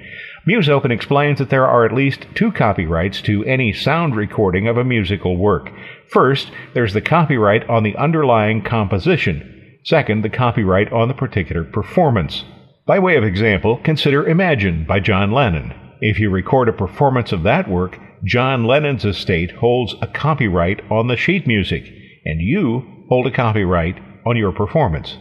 Musopen 0.48 0.90
explains 0.90 1.38
that 1.38 1.50
there 1.50 1.66
are 1.66 1.84
at 1.84 1.92
least 1.92 2.26
two 2.34 2.50
copyrights 2.50 3.20
to 3.20 3.44
any 3.44 3.72
sound 3.72 4.16
recording 4.16 4.66
of 4.66 4.78
a 4.78 4.84
musical 4.84 5.36
work. 5.36 5.70
First, 6.08 6.50
there's 6.72 6.94
the 6.94 7.02
copyright 7.02 7.68
on 7.68 7.82
the 7.82 7.96
underlying 7.96 8.62
composition. 8.62 9.78
Second, 9.84 10.22
the 10.22 10.30
copyright 10.30 10.90
on 10.92 11.08
the 11.08 11.14
particular 11.14 11.64
performance. 11.64 12.44
By 12.86 12.98
way 12.98 13.16
of 13.16 13.24
example, 13.24 13.78
consider 13.84 14.26
Imagine 14.26 14.86
by 14.86 15.00
John 15.00 15.32
Lennon. 15.32 15.74
If 16.00 16.18
you 16.18 16.30
record 16.30 16.68
a 16.68 16.72
performance 16.72 17.32
of 17.32 17.42
that 17.42 17.68
work, 17.68 17.98
John 18.24 18.64
Lennon's 18.64 19.04
estate 19.04 19.52
holds 19.52 19.94
a 20.02 20.06
copyright 20.06 20.80
on 20.90 21.06
the 21.06 21.16
sheet 21.16 21.46
music, 21.46 21.84
and 22.24 22.40
you 22.40 23.04
hold 23.08 23.26
a 23.26 23.30
copyright 23.30 23.98
on 24.26 24.36
your 24.36 24.52
performance. 24.52 25.18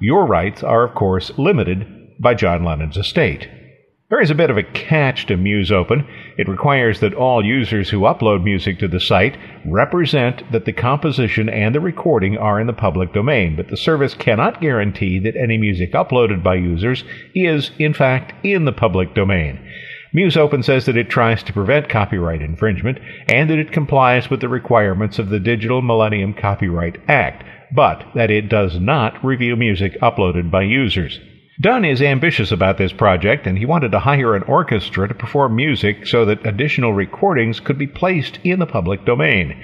Your 0.00 0.26
rights 0.26 0.62
are, 0.62 0.84
of 0.84 0.94
course, 0.94 1.30
limited 1.36 1.86
by 2.18 2.34
John 2.34 2.64
Lennon's 2.64 2.96
estate. 2.96 3.48
There 4.08 4.20
is 4.20 4.30
a 4.30 4.34
bit 4.34 4.50
of 4.50 4.56
a 4.56 4.64
catch 4.64 5.26
to 5.26 5.36
Musopen. 5.36 6.04
It 6.36 6.48
requires 6.48 6.98
that 6.98 7.14
all 7.14 7.44
users 7.44 7.90
who 7.90 8.00
upload 8.00 8.42
music 8.42 8.80
to 8.80 8.88
the 8.88 8.98
site 8.98 9.38
represent 9.64 10.50
that 10.50 10.64
the 10.64 10.72
composition 10.72 11.48
and 11.48 11.74
the 11.74 11.80
recording 11.80 12.36
are 12.36 12.58
in 12.58 12.66
the 12.66 12.72
public 12.72 13.12
domain, 13.12 13.54
but 13.54 13.68
the 13.68 13.76
service 13.76 14.14
cannot 14.14 14.60
guarantee 14.60 15.20
that 15.20 15.36
any 15.36 15.58
music 15.58 15.92
uploaded 15.92 16.42
by 16.42 16.56
users 16.56 17.04
is, 17.36 17.70
in 17.78 17.94
fact, 17.94 18.32
in 18.44 18.64
the 18.64 18.72
public 18.72 19.14
domain. 19.14 19.64
Musopen 20.14 20.64
says 20.64 20.86
that 20.86 20.96
it 20.96 21.08
tries 21.08 21.42
to 21.44 21.52
prevent 21.52 21.88
copyright 21.88 22.42
infringement 22.42 22.98
and 23.28 23.48
that 23.48 23.58
it 23.58 23.72
complies 23.72 24.28
with 24.28 24.40
the 24.40 24.48
requirements 24.48 25.18
of 25.18 25.28
the 25.28 25.38
Digital 25.38 25.82
Millennium 25.82 26.34
Copyright 26.34 26.96
Act, 27.08 27.44
but 27.72 28.04
that 28.14 28.30
it 28.30 28.48
does 28.48 28.80
not 28.80 29.24
review 29.24 29.54
music 29.54 29.96
uploaded 30.00 30.50
by 30.50 30.62
users. 30.62 31.20
Dunn 31.60 31.84
is 31.84 32.00
ambitious 32.00 32.50
about 32.50 32.78
this 32.78 32.92
project, 32.92 33.46
and 33.46 33.58
he 33.58 33.66
wanted 33.66 33.92
to 33.92 34.00
hire 34.00 34.34
an 34.34 34.42
orchestra 34.44 35.06
to 35.06 35.14
perform 35.14 35.54
music 35.54 36.06
so 36.06 36.24
that 36.24 36.46
additional 36.46 36.94
recordings 36.94 37.60
could 37.60 37.76
be 37.76 37.86
placed 37.86 38.38
in 38.42 38.58
the 38.58 38.66
public 38.66 39.04
domain. 39.04 39.62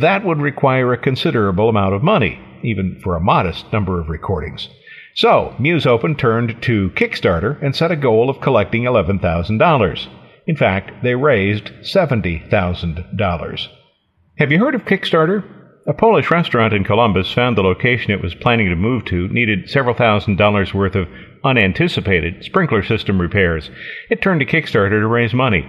That 0.00 0.24
would 0.24 0.40
require 0.40 0.92
a 0.92 0.98
considerable 0.98 1.68
amount 1.68 1.94
of 1.94 2.02
money, 2.02 2.40
even 2.64 2.98
for 3.04 3.14
a 3.14 3.20
modest 3.20 3.70
number 3.70 4.00
of 4.00 4.08
recordings. 4.08 4.70
So, 5.16 5.54
Musopen 5.58 6.18
turned 6.18 6.62
to 6.64 6.90
Kickstarter 6.90 7.60
and 7.62 7.74
set 7.74 7.90
a 7.90 7.96
goal 7.96 8.28
of 8.28 8.42
collecting 8.42 8.82
$11,000. 8.82 10.08
In 10.46 10.56
fact, 10.56 11.02
they 11.02 11.14
raised 11.14 11.70
$70,000. 11.80 13.68
Have 14.36 14.52
you 14.52 14.58
heard 14.58 14.74
of 14.74 14.84
Kickstarter? 14.84 15.42
A 15.86 15.94
Polish 15.94 16.30
restaurant 16.30 16.74
in 16.74 16.84
Columbus 16.84 17.32
found 17.32 17.56
the 17.56 17.62
location 17.62 18.10
it 18.10 18.20
was 18.20 18.34
planning 18.34 18.68
to 18.68 18.76
move 18.76 19.06
to 19.06 19.28
needed 19.28 19.70
several 19.70 19.94
thousand 19.94 20.36
dollars 20.36 20.74
worth 20.74 20.94
of 20.94 21.08
unanticipated 21.42 22.44
sprinkler 22.44 22.82
system 22.82 23.18
repairs. 23.18 23.70
It 24.10 24.20
turned 24.20 24.40
to 24.40 24.46
Kickstarter 24.46 25.00
to 25.00 25.06
raise 25.06 25.32
money. 25.32 25.66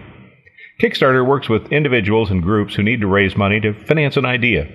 Kickstarter 0.82 1.25
works 1.25 1.48
with 1.48 1.72
individuals 1.72 2.32
and 2.32 2.44
groups 2.44 2.75
who 2.75 2.84
need 2.84 3.00
to 3.00 3.08
raise 3.08 3.38
money 3.38 3.62
to 3.62 3.74
finance 3.86 4.18
an 4.18 4.25
idea. 4.25 4.68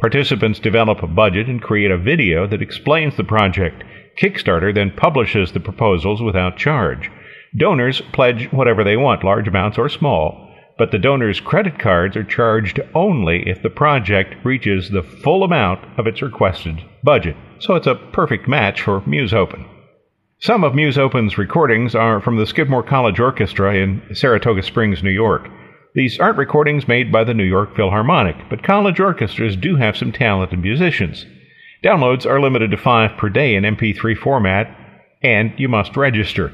Participants 0.00 0.60
develop 0.60 1.02
a 1.02 1.06
budget 1.06 1.48
and 1.48 1.62
create 1.62 1.90
a 1.90 1.96
video 1.96 2.46
that 2.46 2.60
explains 2.62 3.16
the 3.16 3.24
project. 3.24 3.82
Kickstarter 4.20 4.74
then 4.74 4.90
publishes 4.90 5.52
the 5.52 5.60
proposals 5.60 6.20
without 6.20 6.56
charge. 6.56 7.10
Donors 7.56 8.00
pledge 8.12 8.50
whatever 8.52 8.84
they 8.84 8.96
want, 8.96 9.24
large 9.24 9.48
amounts 9.48 9.78
or 9.78 9.88
small, 9.88 10.48
but 10.76 10.90
the 10.92 10.98
donor's 10.98 11.40
credit 11.40 11.78
cards 11.78 12.16
are 12.16 12.24
charged 12.24 12.80
only 12.94 13.48
if 13.48 13.62
the 13.62 13.70
project 13.70 14.34
reaches 14.44 14.90
the 14.90 15.02
full 15.02 15.42
amount 15.42 15.80
of 15.98 16.06
its 16.06 16.22
requested 16.22 16.80
budget. 17.02 17.36
So 17.58 17.74
it's 17.74 17.86
a 17.86 17.94
perfect 17.94 18.46
match 18.48 18.82
for 18.82 19.00
Musopen. 19.02 19.66
Some 20.40 20.62
of 20.62 20.72
Musopen's 20.72 21.36
recordings 21.36 21.96
are 21.96 22.20
from 22.20 22.36
the 22.36 22.46
Skidmore 22.46 22.84
College 22.84 23.18
Orchestra 23.18 23.74
in 23.74 24.02
Saratoga 24.14 24.62
Springs, 24.62 25.02
New 25.02 25.10
York. 25.10 25.48
These 25.94 26.20
aren't 26.20 26.38
recordings 26.38 26.86
made 26.86 27.10
by 27.10 27.24
the 27.24 27.34
New 27.34 27.44
York 27.44 27.74
Philharmonic, 27.74 28.36
but 28.48 28.62
college 28.62 29.00
orchestras 29.00 29.56
do 29.56 29.74
have 29.76 29.96
some 29.96 30.12
talented 30.12 30.60
musicians. 30.60 31.26
Downloads 31.84 32.26
are 32.26 32.40
limited 32.40 32.70
to 32.72 32.76
five 32.76 33.16
per 33.16 33.28
day 33.28 33.54
in 33.54 33.64
MP3 33.64 34.16
format, 34.16 34.74
and 35.22 35.52
you 35.58 35.68
must 35.68 35.96
register. 35.96 36.52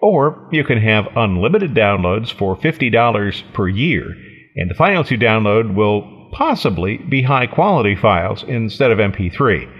Or 0.00 0.48
you 0.52 0.64
can 0.64 0.78
have 0.78 1.16
unlimited 1.16 1.74
downloads 1.74 2.32
for 2.32 2.56
$50 2.56 3.52
per 3.52 3.68
year, 3.68 4.14
and 4.56 4.70
the 4.70 4.74
files 4.74 5.10
you 5.10 5.18
download 5.18 5.74
will 5.74 6.30
possibly 6.32 6.98
be 6.98 7.22
high 7.22 7.46
quality 7.46 7.94
files 7.94 8.44
instead 8.46 8.90
of 8.90 8.98
MP3. 8.98 9.72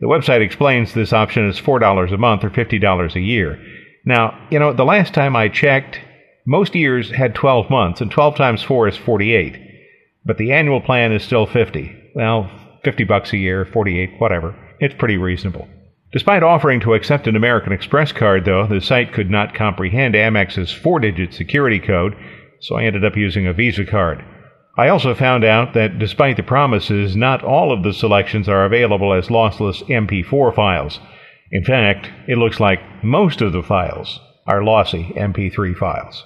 The 0.00 0.06
website 0.06 0.40
explains 0.40 0.94
this 0.94 1.12
option 1.12 1.48
is 1.48 1.60
$4 1.60 2.12
a 2.12 2.16
month 2.16 2.42
or 2.42 2.50
$50 2.50 3.14
a 3.14 3.20
year. 3.20 3.62
Now, 4.06 4.38
you 4.50 4.58
know, 4.58 4.72
the 4.72 4.84
last 4.84 5.12
time 5.12 5.36
I 5.36 5.48
checked, 5.48 6.00
most 6.46 6.74
years 6.74 7.10
had 7.10 7.34
12 7.34 7.68
months, 7.68 8.00
and 8.00 8.10
12 8.10 8.34
times 8.34 8.62
4 8.62 8.88
is 8.88 8.96
48. 8.96 9.58
But 10.24 10.38
the 10.38 10.52
annual 10.52 10.80
plan 10.80 11.12
is 11.12 11.22
still 11.22 11.46
50. 11.46 11.94
Well, 12.14 12.50
50 12.82 13.04
bucks 13.04 13.32
a 13.32 13.36
year, 13.36 13.64
48, 13.64 14.18
whatever. 14.18 14.54
It's 14.78 14.94
pretty 14.94 15.16
reasonable. 15.16 15.68
Despite 16.12 16.42
offering 16.42 16.80
to 16.80 16.94
accept 16.94 17.28
an 17.28 17.36
American 17.36 17.72
Express 17.72 18.10
card, 18.10 18.44
though, 18.44 18.66
the 18.66 18.80
site 18.80 19.12
could 19.12 19.30
not 19.30 19.54
comprehend 19.54 20.16
Amex's 20.16 20.72
four 20.72 20.98
digit 20.98 21.32
security 21.32 21.78
code, 21.78 22.16
so 22.60 22.76
I 22.76 22.84
ended 22.84 23.04
up 23.04 23.16
using 23.16 23.46
a 23.46 23.52
Visa 23.52 23.84
card. 23.84 24.24
I 24.76 24.88
also 24.88 25.14
found 25.14 25.44
out 25.44 25.74
that 25.74 25.98
despite 25.98 26.36
the 26.36 26.42
promises, 26.42 27.14
not 27.14 27.44
all 27.44 27.72
of 27.72 27.82
the 27.82 27.92
selections 27.92 28.48
are 28.48 28.64
available 28.64 29.12
as 29.12 29.28
lossless 29.28 29.82
MP4 29.88 30.54
files. 30.54 31.00
In 31.52 31.64
fact, 31.64 32.10
it 32.26 32.38
looks 32.38 32.60
like 32.60 32.80
most 33.04 33.40
of 33.40 33.52
the 33.52 33.62
files 33.62 34.20
are 34.46 34.64
lossy 34.64 35.12
MP3 35.16 35.76
files. 35.76 36.24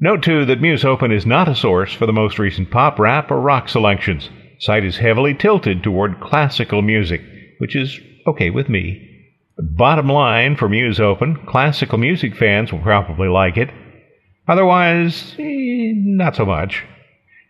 Note 0.00 0.22
too 0.22 0.44
that 0.44 0.60
Musopen 0.60 1.12
is 1.12 1.24
not 1.24 1.48
a 1.48 1.54
source 1.54 1.92
for 1.92 2.06
the 2.06 2.12
most 2.12 2.38
recent 2.38 2.70
pop, 2.70 2.98
rap, 2.98 3.30
or 3.30 3.40
rock 3.40 3.68
selections. 3.68 4.28
Site 4.58 4.84
is 4.84 4.98
heavily 4.98 5.34
tilted 5.34 5.82
toward 5.82 6.20
classical 6.20 6.82
music, 6.82 7.20
which 7.58 7.74
is 7.74 7.98
okay 8.26 8.50
with 8.50 8.68
me. 8.68 9.10
Bottom 9.58 10.08
line 10.08 10.56
for 10.56 10.68
Musopen, 10.68 11.46
classical 11.46 11.98
music 11.98 12.36
fans 12.36 12.72
will 12.72 12.80
probably 12.80 13.28
like 13.28 13.56
it. 13.56 13.70
Otherwise, 14.48 15.34
eh, 15.38 15.92
not 15.94 16.36
so 16.36 16.44
much. 16.44 16.84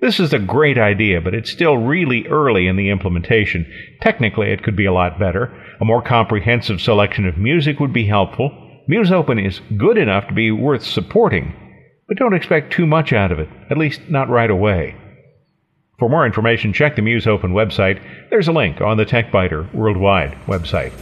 This 0.01 0.21
is 0.21 0.33
a 0.33 0.39
great 0.39 0.77
idea, 0.77 1.21
but 1.21 1.35
it's 1.35 1.51
still 1.51 1.79
really 1.79 2.27
early 2.27 2.67
in 2.67 2.77
the 2.77 2.91
implementation. 2.91 3.67
Technically, 4.03 4.51
it 4.51 4.63
could 4.63 4.77
be 4.77 4.85
a 4.85 4.93
lot 4.93 5.19
better. 5.19 5.51
A 5.81 5.85
more 5.85 6.03
comprehensive 6.03 6.81
selection 6.81 7.27
of 7.27 7.39
music 7.39 7.81
would 7.81 7.93
be 7.93 8.07
helpful. 8.07 8.51
Musopen 8.89 9.45
is 9.45 9.63
good 9.79 9.97
enough 9.97 10.29
to 10.29 10.35
be 10.35 10.51
worth 10.51 10.85
supporting, 10.85 11.55
but 12.07 12.19
don't 12.19 12.35
expect 12.35 12.73
too 12.73 12.87
much 12.87 13.13
out 13.13 13.33
of 13.33 13.39
it, 13.39 13.49
at 13.71 13.79
least 13.79 14.03
not 14.11 14.29
right 14.29 14.51
away. 14.51 14.95
For 15.99 16.09
more 16.09 16.27
information, 16.27 16.73
check 16.73 16.97
the 16.97 17.03
Musopen 17.03 17.53
website. 17.53 18.03
There's 18.29 18.49
a 18.49 18.53
link 18.53 18.81
on 18.81 18.97
the 18.97 19.07
TechByter 19.07 19.73
Worldwide 19.73 20.37
website. 20.47 20.93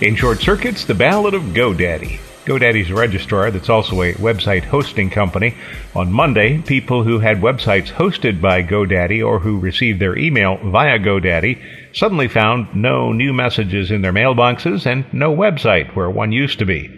In 0.00 0.16
short 0.16 0.40
circuits, 0.40 0.86
the 0.86 0.94
Ballad 0.94 1.34
of 1.34 1.42
GoDaddy. 1.52 2.18
GoDaddy's 2.46 2.90
a 2.90 2.94
registrar 2.94 3.50
that's 3.50 3.68
also 3.68 4.00
a 4.00 4.14
website 4.14 4.64
hosting 4.64 5.10
company. 5.10 5.54
On 5.94 6.10
Monday, 6.10 6.56
people 6.62 7.04
who 7.04 7.18
had 7.18 7.42
websites 7.42 7.92
hosted 7.92 8.40
by 8.40 8.62
GoDaddy 8.62 9.22
or 9.22 9.40
who 9.40 9.58
received 9.58 10.00
their 10.00 10.16
email 10.16 10.56
via 10.56 10.98
GoDaddy 10.98 11.60
suddenly 11.92 12.28
found 12.28 12.74
no 12.74 13.12
new 13.12 13.34
messages 13.34 13.90
in 13.90 14.00
their 14.00 14.10
mailboxes 14.10 14.86
and 14.86 15.04
no 15.12 15.36
website 15.36 15.94
where 15.94 16.08
one 16.08 16.32
used 16.32 16.58
to 16.60 16.64
be. 16.64 16.88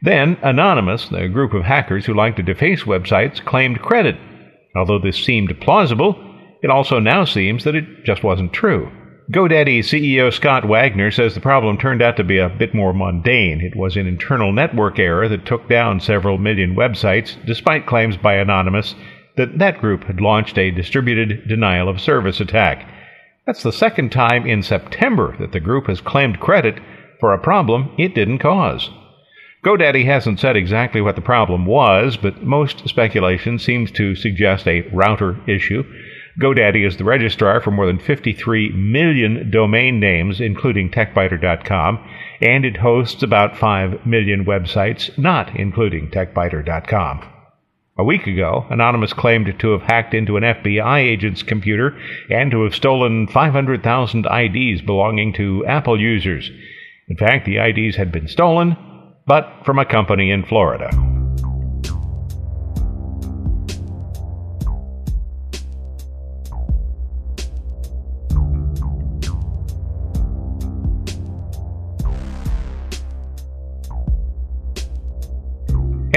Then, 0.00 0.38
Anonymous, 0.40 1.10
the 1.10 1.28
group 1.28 1.52
of 1.52 1.64
hackers 1.64 2.06
who 2.06 2.14
like 2.14 2.36
to 2.36 2.42
deface 2.42 2.84
websites, 2.84 3.44
claimed 3.44 3.82
credit. 3.82 4.16
Although 4.74 5.00
this 5.00 5.22
seemed 5.22 5.60
plausible, 5.60 6.16
it 6.62 6.70
also 6.70 6.98
now 6.98 7.26
seems 7.26 7.64
that 7.64 7.74
it 7.74 8.04
just 8.04 8.24
wasn't 8.24 8.54
true. 8.54 8.90
GoDaddy 9.30 9.80
CEO 9.80 10.32
Scott 10.32 10.66
Wagner 10.66 11.10
says 11.10 11.34
the 11.34 11.40
problem 11.42 11.76
turned 11.76 12.00
out 12.00 12.16
to 12.16 12.24
be 12.24 12.38
a 12.38 12.48
bit 12.48 12.72
more 12.72 12.94
mundane. 12.94 13.60
It 13.60 13.76
was 13.76 13.94
an 13.94 14.06
internal 14.06 14.52
network 14.54 14.98
error 14.98 15.28
that 15.28 15.44
took 15.44 15.68
down 15.68 16.00
several 16.00 16.38
million 16.38 16.74
websites, 16.74 17.36
despite 17.44 17.84
claims 17.84 18.16
by 18.16 18.36
Anonymous 18.36 18.94
that 19.36 19.58
that 19.58 19.82
group 19.82 20.04
had 20.04 20.22
launched 20.22 20.56
a 20.56 20.70
distributed 20.70 21.46
denial 21.46 21.90
of 21.90 22.00
service 22.00 22.40
attack. 22.40 22.88
That's 23.44 23.62
the 23.62 23.70
second 23.70 24.12
time 24.12 24.46
in 24.46 24.62
September 24.62 25.36
that 25.40 25.52
the 25.52 25.60
group 25.60 25.88
has 25.88 26.00
claimed 26.00 26.40
credit 26.40 26.80
for 27.20 27.34
a 27.34 27.38
problem 27.38 27.90
it 27.98 28.14
didn't 28.14 28.38
cause. 28.38 28.88
GoDaddy 29.62 30.06
hasn't 30.06 30.40
said 30.40 30.56
exactly 30.56 31.02
what 31.02 31.16
the 31.16 31.20
problem 31.20 31.66
was, 31.66 32.16
but 32.16 32.44
most 32.44 32.88
speculation 32.88 33.58
seems 33.58 33.90
to 33.90 34.14
suggest 34.14 34.66
a 34.66 34.88
router 34.90 35.36
issue. 35.46 35.84
GoDaddy 36.40 36.86
is 36.86 36.96
the 36.96 37.04
registrar 37.04 37.60
for 37.60 37.72
more 37.72 37.86
than 37.86 37.98
53 37.98 38.70
million 38.70 39.50
domain 39.50 39.98
names, 39.98 40.40
including 40.40 40.88
TechByter.com, 40.88 42.08
and 42.40 42.64
it 42.64 42.76
hosts 42.76 43.24
about 43.24 43.56
5 43.56 44.06
million 44.06 44.44
websites, 44.44 45.16
not 45.18 45.56
including 45.56 46.10
TechByter.com. 46.10 47.28
A 47.98 48.04
week 48.04 48.28
ago, 48.28 48.64
Anonymous 48.70 49.12
claimed 49.12 49.52
to 49.58 49.72
have 49.72 49.82
hacked 49.82 50.14
into 50.14 50.36
an 50.36 50.44
FBI 50.44 51.00
agent's 51.00 51.42
computer 51.42 51.98
and 52.30 52.52
to 52.52 52.62
have 52.62 52.74
stolen 52.74 53.26
500,000 53.26 54.24
IDs 54.24 54.82
belonging 54.82 55.32
to 55.32 55.66
Apple 55.66 56.00
users. 56.00 56.48
In 57.08 57.16
fact, 57.16 57.46
the 57.46 57.56
IDs 57.56 57.96
had 57.96 58.12
been 58.12 58.28
stolen, 58.28 58.76
but 59.26 59.62
from 59.64 59.80
a 59.80 59.84
company 59.84 60.30
in 60.30 60.44
Florida. 60.44 61.17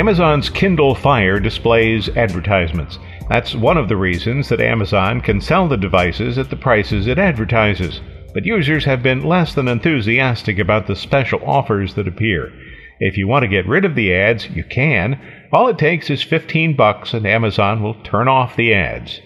Amazon's 0.02 0.50
Kindle 0.50 0.96
Fire 0.96 1.40
displays 1.40 2.10
advertisements. 2.18 2.98
That's 3.30 3.54
one 3.54 3.78
of 3.78 3.88
the 3.88 3.98
reasons 3.98 4.50
that 4.50 4.60
Amazon 4.60 5.22
can 5.22 5.40
sell 5.40 5.68
the 5.68 5.78
devices 5.78 6.40
at 6.40 6.50
the 6.50 6.56
prices 6.56 7.06
it 7.06 7.20
advertises. 7.20 8.02
But 8.34 8.48
users 8.48 8.84
have 8.86 9.04
been 9.04 9.24
less 9.24 9.54
than 9.54 9.68
enthusiastic 9.68 10.58
about 10.58 10.88
the 10.88 10.96
special 10.96 11.40
offers 11.46 11.94
that 11.94 12.08
appear. 12.08 12.52
If 13.00 13.16
you 13.16 13.28
want 13.28 13.44
to 13.44 13.48
get 13.48 13.68
rid 13.68 13.86
of 13.86 13.94
the 13.94 14.12
ads, 14.12 14.50
you 14.50 14.64
can. 14.64 15.22
All 15.54 15.68
it 15.68 15.78
takes 15.78 16.10
is 16.10 16.24
15 16.24 16.76
bucks 16.76 17.14
and 17.14 17.28
Amazon 17.28 17.84
will 17.84 17.94
turn 17.94 18.28
off 18.28 18.56
the 18.56 18.74
ads. 18.74 19.22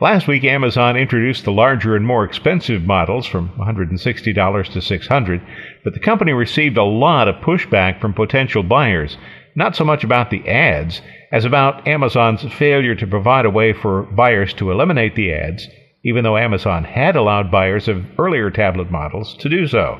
Last 0.00 0.26
week 0.26 0.42
Amazon 0.42 0.96
introduced 0.96 1.44
the 1.44 1.52
larger 1.52 1.94
and 1.94 2.04
more 2.04 2.24
expensive 2.24 2.82
models 2.82 3.26
from 3.26 3.50
$160 3.50 4.72
to 4.72 4.80
600, 4.80 5.42
but 5.84 5.94
the 5.94 6.00
company 6.00 6.32
received 6.32 6.76
a 6.76 6.82
lot 6.82 7.28
of 7.28 7.36
pushback 7.36 8.00
from 8.00 8.12
potential 8.12 8.64
buyers 8.64 9.16
not 9.56 9.74
so 9.74 9.84
much 9.84 10.04
about 10.04 10.30
the 10.30 10.46
ads 10.48 11.00
as 11.32 11.44
about 11.44 11.88
Amazon's 11.88 12.42
failure 12.54 12.94
to 12.94 13.06
provide 13.06 13.46
a 13.46 13.50
way 13.50 13.72
for 13.72 14.02
buyers 14.02 14.52
to 14.54 14.70
eliminate 14.70 15.16
the 15.16 15.32
ads, 15.32 15.66
even 16.04 16.22
though 16.22 16.36
Amazon 16.36 16.84
had 16.84 17.16
allowed 17.16 17.50
buyers 17.50 17.88
of 17.88 18.04
earlier 18.18 18.50
tablet 18.50 18.90
models 18.90 19.34
to 19.38 19.48
do 19.48 19.66
so. 19.66 19.98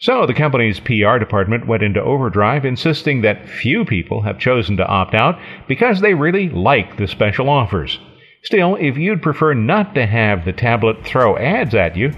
So 0.00 0.26
the 0.26 0.34
company's 0.34 0.78
PR 0.78 1.18
department 1.18 1.66
went 1.66 1.82
into 1.82 2.02
overdrive, 2.02 2.64
insisting 2.64 3.22
that 3.22 3.48
few 3.48 3.84
people 3.84 4.22
have 4.22 4.38
chosen 4.38 4.76
to 4.76 4.86
opt 4.86 5.14
out 5.14 5.38
because 5.66 6.00
they 6.00 6.14
really 6.14 6.48
like 6.50 6.96
the 6.96 7.08
special 7.08 7.48
offers. 7.48 7.98
Still, 8.44 8.76
if 8.76 8.96
you'd 8.96 9.22
prefer 9.22 9.54
not 9.54 9.94
to 9.94 10.06
have 10.06 10.44
the 10.44 10.52
tablet 10.52 11.04
throw 11.04 11.36
ads 11.36 11.74
at 11.74 11.96
you, 11.96 12.12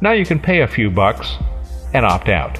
now 0.00 0.12
you 0.12 0.24
can 0.24 0.38
pay 0.38 0.60
a 0.60 0.68
few 0.68 0.90
bucks 0.90 1.36
and 1.92 2.06
opt 2.06 2.28
out. 2.28 2.58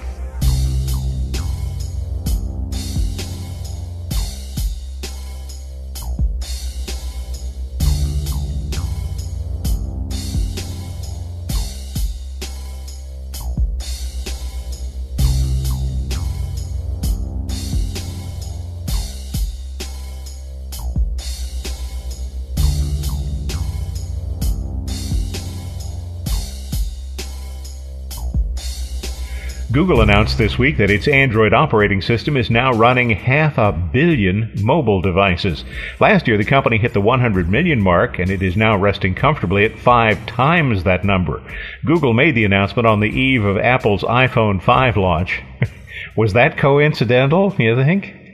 Google 29.78 30.00
announced 30.00 30.38
this 30.38 30.58
week 30.58 30.76
that 30.78 30.90
its 30.90 31.06
Android 31.06 31.54
operating 31.54 32.02
system 32.02 32.36
is 32.36 32.50
now 32.50 32.72
running 32.72 33.10
half 33.10 33.58
a 33.58 33.70
billion 33.70 34.50
mobile 34.60 35.00
devices. 35.00 35.64
Last 36.00 36.26
year, 36.26 36.36
the 36.36 36.44
company 36.44 36.78
hit 36.78 36.94
the 36.94 37.00
100 37.00 37.48
million 37.48 37.80
mark, 37.80 38.18
and 38.18 38.28
it 38.28 38.42
is 38.42 38.56
now 38.56 38.76
resting 38.76 39.14
comfortably 39.14 39.64
at 39.64 39.78
five 39.78 40.26
times 40.26 40.82
that 40.82 41.04
number. 41.04 41.40
Google 41.84 42.12
made 42.12 42.34
the 42.34 42.44
announcement 42.44 42.88
on 42.88 42.98
the 42.98 43.06
eve 43.06 43.44
of 43.44 43.56
Apple's 43.56 44.02
iPhone 44.02 44.60
5 44.60 44.96
launch. 44.96 45.42
Was 46.16 46.32
that 46.32 46.58
coincidental, 46.58 47.54
you 47.56 47.76
think? 47.76 48.27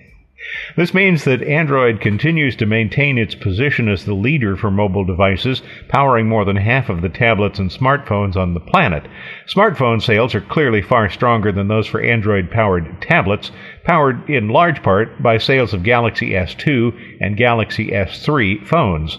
This 0.76 0.92
means 0.92 1.24
that 1.24 1.42
Android 1.42 2.00
continues 2.00 2.54
to 2.56 2.66
maintain 2.66 3.16
its 3.16 3.34
position 3.34 3.88
as 3.88 4.04
the 4.04 4.14
leader 4.14 4.56
for 4.56 4.70
mobile 4.70 5.04
devices, 5.04 5.62
powering 5.88 6.28
more 6.28 6.44
than 6.44 6.56
half 6.56 6.88
of 6.88 7.00
the 7.00 7.08
tablets 7.08 7.58
and 7.58 7.70
smartphones 7.70 8.36
on 8.36 8.54
the 8.54 8.60
planet. 8.60 9.04
Smartphone 9.46 10.02
sales 10.02 10.34
are 10.34 10.40
clearly 10.40 10.82
far 10.82 11.08
stronger 11.08 11.50
than 11.50 11.68
those 11.68 11.86
for 11.86 12.00
Android 12.00 12.50
powered 12.50 13.00
tablets, 13.00 13.52
powered 13.84 14.28
in 14.28 14.48
large 14.48 14.82
part 14.82 15.22
by 15.22 15.38
sales 15.38 15.72
of 15.72 15.82
Galaxy 15.82 16.30
S2 16.30 17.18
and 17.20 17.36
Galaxy 17.36 17.88
S3 17.88 18.66
phones. 18.66 19.18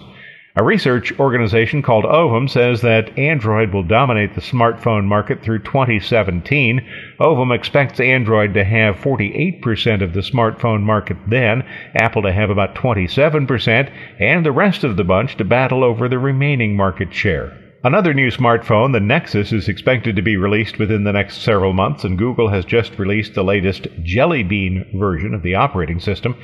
A 0.58 0.64
research 0.64 1.12
organization 1.18 1.82
called 1.82 2.06
Ovum 2.06 2.48
says 2.48 2.80
that 2.80 3.18
Android 3.18 3.74
will 3.74 3.82
dominate 3.82 4.34
the 4.34 4.40
smartphone 4.40 5.04
market 5.04 5.42
through 5.42 5.58
2017. 5.58 6.80
Ovum 7.20 7.52
expects 7.52 8.00
Android 8.00 8.54
to 8.54 8.64
have 8.64 8.96
48% 8.96 10.02
of 10.02 10.14
the 10.14 10.20
smartphone 10.20 10.82
market 10.82 11.18
then, 11.28 11.62
Apple 11.94 12.22
to 12.22 12.32
have 12.32 12.48
about 12.48 12.74
27%, 12.74 13.92
and 14.18 14.46
the 14.46 14.52
rest 14.52 14.82
of 14.82 14.96
the 14.96 15.04
bunch 15.04 15.36
to 15.36 15.44
battle 15.44 15.84
over 15.84 16.08
the 16.08 16.18
remaining 16.18 16.74
market 16.74 17.12
share. 17.12 17.65
Another 17.86 18.12
new 18.12 18.32
smartphone, 18.32 18.92
the 18.92 18.98
Nexus, 18.98 19.52
is 19.52 19.68
expected 19.68 20.16
to 20.16 20.22
be 20.22 20.36
released 20.36 20.76
within 20.76 21.04
the 21.04 21.12
next 21.12 21.42
several 21.42 21.72
months, 21.72 22.02
and 22.02 22.18
Google 22.18 22.48
has 22.48 22.64
just 22.64 22.98
released 22.98 23.34
the 23.34 23.44
latest 23.44 23.86
Jelly 24.02 24.42
Bean 24.42 24.84
version 24.92 25.32
of 25.32 25.44
the 25.44 25.54
operating 25.54 26.00
system. 26.00 26.34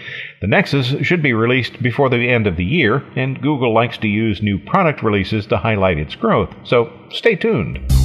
The 0.41 0.47
Nexus 0.47 0.95
should 1.05 1.21
be 1.21 1.33
released 1.33 1.83
before 1.83 2.09
the 2.11 2.29
end 2.29 2.47
of 2.47 2.55
the 2.55 2.65
year, 2.65 3.03
and 3.17 3.43
Google 3.43 3.75
likes 3.75 3.99
to 3.99 4.07
use 4.07 4.41
new 4.41 4.57
product 4.57 5.03
releases 5.03 5.45
to 5.47 5.57
highlight 5.57 5.99
its 5.99 6.15
growth, 6.15 6.55
so 6.63 6.93
stay 7.11 7.35
tuned. 7.35 8.02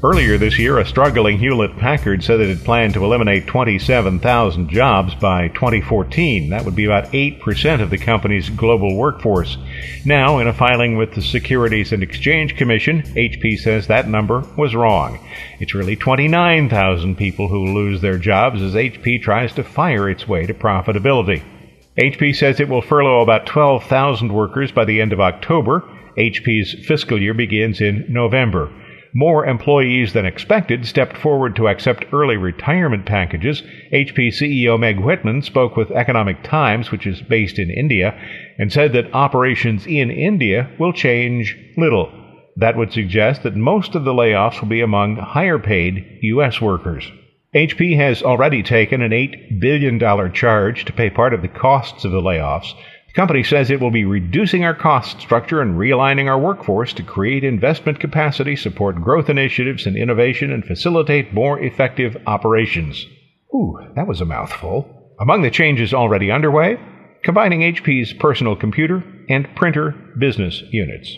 Earlier 0.00 0.38
this 0.38 0.60
year, 0.60 0.78
a 0.78 0.86
struggling 0.86 1.38
Hewlett 1.38 1.76
Packard 1.76 2.22
said 2.22 2.38
it 2.38 2.62
planned 2.62 2.94
to 2.94 3.04
eliminate 3.04 3.48
27,000 3.48 4.68
jobs 4.68 5.12
by 5.16 5.48
2014. 5.48 6.50
That 6.50 6.64
would 6.64 6.76
be 6.76 6.84
about 6.84 7.10
8% 7.10 7.82
of 7.82 7.90
the 7.90 7.98
company's 7.98 8.48
global 8.48 8.94
workforce. 8.94 9.58
Now, 10.04 10.38
in 10.38 10.46
a 10.46 10.52
filing 10.52 10.96
with 10.96 11.14
the 11.14 11.20
Securities 11.20 11.92
and 11.92 12.04
Exchange 12.04 12.56
Commission, 12.56 13.02
HP 13.02 13.58
says 13.58 13.88
that 13.88 14.06
number 14.06 14.44
was 14.56 14.72
wrong. 14.72 15.18
It's 15.58 15.74
really 15.74 15.96
29,000 15.96 17.16
people 17.16 17.48
who 17.48 17.74
lose 17.74 18.00
their 18.00 18.18
jobs 18.18 18.62
as 18.62 18.74
HP 18.74 19.20
tries 19.20 19.52
to 19.54 19.64
fire 19.64 20.08
its 20.08 20.28
way 20.28 20.46
to 20.46 20.54
profitability. 20.54 21.42
HP 21.98 22.36
says 22.36 22.60
it 22.60 22.68
will 22.68 22.82
furlough 22.82 23.22
about 23.22 23.46
12,000 23.46 24.32
workers 24.32 24.70
by 24.70 24.84
the 24.84 25.00
end 25.00 25.12
of 25.12 25.18
October. 25.18 25.82
HP's 26.16 26.86
fiscal 26.86 27.20
year 27.20 27.34
begins 27.34 27.80
in 27.80 28.06
November. 28.08 28.70
More 29.14 29.46
employees 29.46 30.12
than 30.12 30.26
expected 30.26 30.86
stepped 30.86 31.16
forward 31.16 31.56
to 31.56 31.68
accept 31.68 32.06
early 32.12 32.36
retirement 32.36 33.06
packages. 33.06 33.62
HP 33.92 34.28
CEO 34.28 34.78
Meg 34.78 35.00
Whitman 35.00 35.42
spoke 35.42 35.76
with 35.76 35.90
Economic 35.90 36.42
Times, 36.42 36.90
which 36.90 37.06
is 37.06 37.22
based 37.22 37.58
in 37.58 37.70
India, 37.70 38.14
and 38.58 38.72
said 38.72 38.92
that 38.92 39.14
operations 39.14 39.86
in 39.86 40.10
India 40.10 40.70
will 40.78 40.92
change 40.92 41.56
little. 41.76 42.12
That 42.56 42.76
would 42.76 42.92
suggest 42.92 43.44
that 43.44 43.56
most 43.56 43.94
of 43.94 44.04
the 44.04 44.12
layoffs 44.12 44.60
will 44.60 44.68
be 44.68 44.80
among 44.80 45.16
higher 45.16 45.58
paid 45.58 46.18
U.S. 46.22 46.60
workers. 46.60 47.10
HP 47.54 47.96
has 47.96 48.22
already 48.22 48.62
taken 48.62 49.00
an 49.00 49.12
$8 49.12 49.58
billion 49.58 49.98
charge 50.34 50.84
to 50.84 50.92
pay 50.92 51.08
part 51.08 51.32
of 51.32 51.40
the 51.40 51.48
costs 51.48 52.04
of 52.04 52.12
the 52.12 52.20
layoffs. 52.20 52.74
The 53.08 53.14
company 53.14 53.42
says 53.42 53.70
it 53.70 53.80
will 53.80 53.90
be 53.90 54.04
reducing 54.04 54.64
our 54.64 54.74
cost 54.74 55.20
structure 55.20 55.60
and 55.60 55.78
realigning 55.78 56.28
our 56.28 56.38
workforce 56.38 56.92
to 56.94 57.02
create 57.02 57.42
investment 57.42 58.00
capacity, 58.00 58.54
support 58.54 59.02
growth 59.02 59.28
initiatives 59.30 59.86
and 59.86 59.96
innovation, 59.96 60.52
and 60.52 60.64
facilitate 60.64 61.34
more 61.34 61.58
effective 61.58 62.16
operations. 62.26 63.06
Ooh, 63.54 63.78
that 63.96 64.06
was 64.06 64.20
a 64.20 64.26
mouthful. 64.26 65.16
Among 65.20 65.42
the 65.42 65.50
changes 65.50 65.94
already 65.94 66.30
underway, 66.30 66.78
combining 67.24 67.60
HP's 67.60 68.12
personal 68.12 68.54
computer 68.54 69.02
and 69.28 69.48
printer 69.56 69.94
business 70.18 70.62
units. 70.70 71.16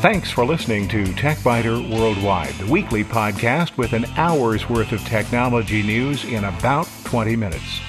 Thanks 0.00 0.30
for 0.30 0.46
listening 0.46 0.88
to 0.88 1.04
TechByter 1.04 1.94
Worldwide, 1.94 2.54
the 2.54 2.72
weekly 2.72 3.04
podcast 3.04 3.76
with 3.76 3.92
an 3.92 4.06
hour's 4.16 4.66
worth 4.66 4.92
of 4.92 5.04
technology 5.04 5.82
news 5.82 6.24
in 6.24 6.44
about 6.44 6.88
20 7.04 7.36
minutes. 7.36 7.80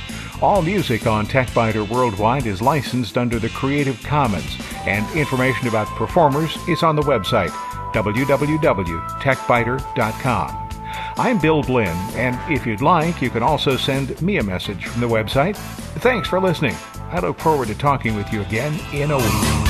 All 0.42 0.62
music 0.62 1.08
on 1.08 1.26
TechByter 1.26 1.88
Worldwide 1.88 2.48
is 2.48 2.62
licensed 2.62 3.18
under 3.18 3.40
the 3.40 3.48
Creative 3.48 3.98
Commons, 4.04 4.58
and 4.86 5.10
information 5.18 5.70
about 5.70 5.88
performers 5.88 6.58
is 6.68 6.84
on 6.84 6.98
the 6.98 7.02
website 7.04 7.52
www.techbyter.com. 7.94 10.70
I'm 11.16 11.40
Bill 11.40 11.64
Blinn, 11.64 11.96
and 12.16 12.38
if 12.52 12.66
you'd 12.66 12.82
like, 12.82 13.22
you 13.22 13.30
can 13.30 13.42
also 13.42 13.78
send 13.78 14.22
me 14.22 14.36
a 14.36 14.44
message 14.44 14.86
from 14.86 15.00
the 15.00 15.08
website. 15.08 15.56
Thanks 16.02 16.28
for 16.28 16.42
listening. 16.42 16.76
I 17.10 17.22
look 17.22 17.40
forward 17.40 17.70
to 17.70 17.76
talking 17.76 18.18
with 18.18 18.34
you 18.34 18.42
again 18.42 18.78
in 18.94 19.12
a 19.12 19.18
week. 19.18 19.61